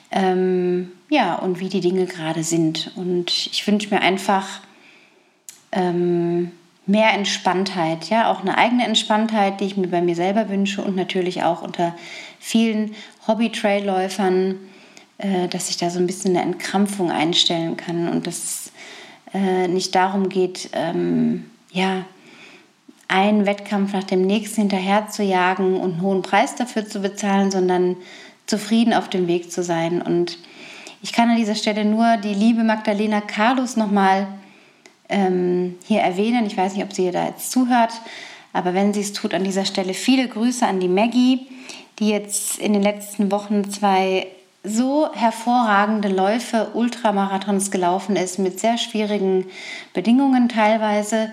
Ähm, 0.10 0.92
ja, 1.10 1.36
und 1.36 1.60
wie 1.60 1.70
die 1.70 1.82
Dinge 1.82 2.06
gerade 2.06 2.44
sind. 2.44 2.92
Und 2.96 3.30
ich 3.30 3.68
wünsche 3.68 3.94
mir 3.94 4.02
einfach 4.02 4.62
ähm, 5.72 6.52
mehr 6.86 7.14
Entspanntheit, 7.14 8.10
ja, 8.10 8.32
auch 8.32 8.42
eine 8.42 8.58
eigene 8.58 8.86
Entspanntheit, 8.86 9.62
die 9.62 9.66
ich 9.66 9.78
mir 9.78 9.88
bei 9.88 10.02
mir 10.02 10.16
selber 10.16 10.50
wünsche 10.50 10.82
und 10.82 10.96
natürlich 10.96 11.44
auch 11.44 11.62
unter 11.62 11.96
vielen 12.40 12.94
Hobby-Trailläufern, 13.28 14.60
äh, 15.18 15.48
dass 15.48 15.70
ich 15.70 15.78
da 15.78 15.90
so 15.90 16.00
ein 16.00 16.08
bisschen 16.08 16.36
eine 16.36 16.46
Entkrampfung 16.46 17.10
einstellen 17.10 17.78
kann 17.78 18.10
und 18.10 18.28
dass 18.28 18.44
es 18.44 18.72
äh, 19.34 19.68
nicht 19.68 19.96
darum 19.96 20.28
geht, 20.30 20.70
ähm, 20.74 21.50
ja, 21.72 22.06
einen 23.08 23.46
Wettkampf 23.46 23.94
nach 23.94 24.04
dem 24.04 24.22
nächsten 24.22 24.62
hinterher 24.62 25.08
zu 25.08 25.24
jagen 25.24 25.78
und 25.78 25.94
einen 25.94 26.02
hohen 26.02 26.22
Preis 26.22 26.56
dafür 26.56 26.88
zu 26.88 27.00
bezahlen, 27.00 27.52
sondern 27.52 27.96
zufrieden 28.48 28.94
auf 28.94 29.08
dem 29.08 29.28
Weg 29.28 29.52
zu 29.52 29.64
sein. 29.64 30.02
Und 30.02 30.40
ich 31.02 31.14
kann 31.14 31.30
an 31.30 31.38
dieser 31.38 31.56
Stelle 31.56 31.86
nur 31.86 32.18
die 32.18 32.34
liebe 32.34 32.64
Magdalena 32.64 33.22
Carlos 33.22 33.78
nochmal 33.78 34.28
ähm, 35.10 35.76
hier 35.86 36.02
erwähnen. 36.02 36.46
Ich 36.46 36.58
weiß 36.58 36.74
nicht, 36.74 36.84
ob 36.84 36.94
sie 36.94 37.06
ihr 37.06 37.12
da 37.12 37.28
jetzt 37.28 37.52
zuhört, 37.52 37.92
aber 38.54 38.74
wenn 38.74 38.94
sie 38.94 39.02
es 39.02 39.14
tut, 39.14 39.34
an 39.34 39.44
dieser 39.44 39.66
Stelle 39.66 39.94
viele 39.94 40.28
Grüße 40.28 40.66
an 40.66 40.80
die 40.80 40.88
Maggie, 40.88 41.48
die 42.00 42.10
jetzt 42.10 42.60
in 42.60 42.74
den 42.74 42.84
letzten 42.84 43.32
Wochen 43.32 43.70
zwei 43.70 44.28
so 44.64 45.14
hervorragende 45.14 46.08
Läufe, 46.08 46.70
Ultramarathons 46.74 47.70
gelaufen 47.70 48.16
ist, 48.16 48.40
mit 48.40 48.60
sehr 48.60 48.78
schwierigen 48.78 49.46
Bedingungen 49.94 50.48
teilweise. 50.48 51.32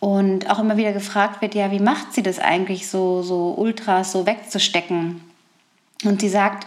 Und 0.00 0.50
auch 0.50 0.58
immer 0.58 0.76
wieder 0.76 0.92
gefragt 0.92 1.40
wird, 1.40 1.54
ja, 1.54 1.70
wie 1.70 1.78
macht 1.78 2.12
sie 2.12 2.22
das 2.22 2.38
eigentlich, 2.40 2.88
so, 2.88 3.22
so 3.22 3.54
Ultras 3.56 4.12
so 4.12 4.26
wegzustecken? 4.26 5.20
Und 6.04 6.20
sie 6.20 6.28
sagt, 6.28 6.66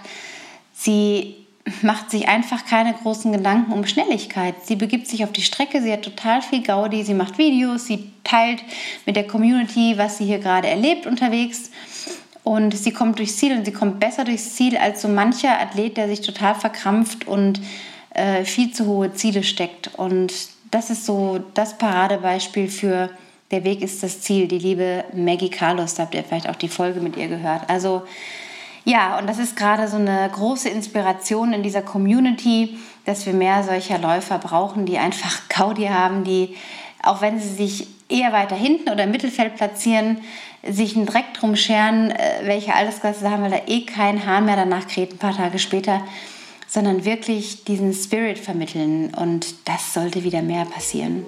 sie 0.73 1.44
macht 1.81 2.11
sich 2.11 2.27
einfach 2.27 2.65
keine 2.65 2.93
großen 2.93 3.31
Gedanken 3.31 3.73
um 3.73 3.85
Schnelligkeit. 3.85 4.55
Sie 4.63 4.75
begibt 4.75 5.07
sich 5.07 5.23
auf 5.23 5.31
die 5.31 5.41
Strecke, 5.41 5.81
sie 5.81 5.91
hat 5.91 6.03
total 6.03 6.41
viel 6.41 6.61
Gaudi, 6.61 7.03
sie 7.03 7.15
macht 7.15 7.37
Videos, 7.37 7.87
sie 7.87 8.11
teilt 8.23 8.61
mit 9.05 9.15
der 9.15 9.25
Community, 9.25 9.97
was 9.97 10.17
sie 10.17 10.25
hier 10.25 10.39
gerade 10.39 10.67
erlebt 10.67 11.07
unterwegs. 11.07 11.71
Und 12.43 12.77
sie 12.77 12.91
kommt 12.91 13.17
durchs 13.17 13.37
Ziel 13.37 13.57
und 13.57 13.65
sie 13.65 13.71
kommt 13.71 13.99
besser 13.99 14.23
durchs 14.23 14.53
Ziel 14.53 14.77
als 14.77 15.01
so 15.01 15.07
mancher 15.07 15.59
Athlet, 15.59 15.97
der 15.97 16.07
sich 16.07 16.21
total 16.21 16.53
verkrampft 16.53 17.27
und 17.27 17.59
äh, 18.11 18.45
viel 18.45 18.71
zu 18.71 18.85
hohe 18.85 19.13
Ziele 19.13 19.41
steckt. 19.41 19.89
Und 19.95 20.31
das 20.69 20.91
ist 20.91 21.05
so 21.05 21.43
das 21.55 21.79
Paradebeispiel 21.79 22.67
für 22.67 23.09
der 23.51 23.63
Weg 23.63 23.81
ist 23.81 24.03
das 24.03 24.21
Ziel. 24.21 24.47
Die 24.47 24.59
liebe 24.59 25.05
Maggie 25.13 25.49
Carlos, 25.49 25.95
da 25.95 26.03
habt 26.03 26.15
ihr 26.15 26.23
vielleicht 26.23 26.49
auch 26.49 26.55
die 26.55 26.67
Folge 26.67 26.99
mit 26.99 27.15
ihr 27.17 27.27
gehört. 27.27 27.69
Also 27.69 28.03
ja, 28.85 29.17
und 29.17 29.27
das 29.27 29.39
ist 29.39 29.57
gerade 29.57 29.87
so 29.87 29.97
eine 29.97 30.29
große 30.31 30.69
Inspiration 30.69 31.53
in 31.53 31.63
dieser 31.63 31.81
Community, 31.81 32.77
dass 33.05 33.25
wir 33.25 33.33
mehr 33.33 33.63
solcher 33.63 33.97
Läufer 33.97 34.37
brauchen, 34.37 34.85
die 34.85 34.99
einfach 34.99 35.49
Gaudi 35.49 35.87
haben, 35.87 36.23
die, 36.23 36.55
auch 37.03 37.21
wenn 37.21 37.39
sie 37.39 37.49
sich 37.49 37.87
eher 38.07 38.31
weiter 38.31 38.55
hinten 38.55 38.89
oder 38.89 39.05
im 39.05 39.11
Mittelfeld 39.11 39.55
platzieren, 39.55 40.19
sich 40.63 40.95
einen 40.95 41.07
Dreck 41.07 41.33
drum 41.33 41.55
scheren, 41.55 42.11
äh, 42.11 42.41
welche 42.43 42.75
Altersklasse 42.75 43.29
haben, 43.29 43.43
weil 43.43 43.51
da 43.51 43.61
eh 43.67 43.81
kein 43.81 44.25
Hahn 44.25 44.45
mehr 44.45 44.55
danach 44.55 44.87
kräht, 44.87 45.13
ein 45.13 45.17
paar 45.17 45.35
Tage 45.35 45.57
später, 45.57 46.01
sondern 46.67 47.05
wirklich 47.05 47.63
diesen 47.63 47.93
Spirit 47.93 48.37
vermitteln 48.37 49.13
und 49.15 49.67
das 49.67 49.93
sollte 49.93 50.23
wieder 50.23 50.41
mehr 50.41 50.65
passieren. 50.65 51.25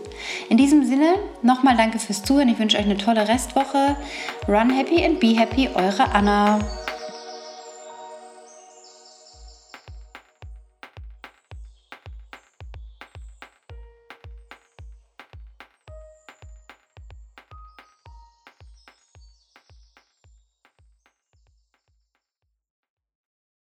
In 0.50 0.58
diesem 0.58 0.86
Sinne, 0.86 1.16
nochmal 1.42 1.78
danke 1.78 2.00
fürs 2.00 2.24
Zuhören. 2.24 2.50
Ich 2.50 2.60
wünsche 2.60 2.78
euch 2.78 2.86
eine 2.86 2.98
tolle 2.98 3.28
Restwoche. 3.28 3.96
Run 4.48 4.70
happy 4.70 5.04
and 5.04 5.20
be 5.20 5.36
happy, 5.36 5.70
eure 5.74 6.12
Anna. 6.12 6.60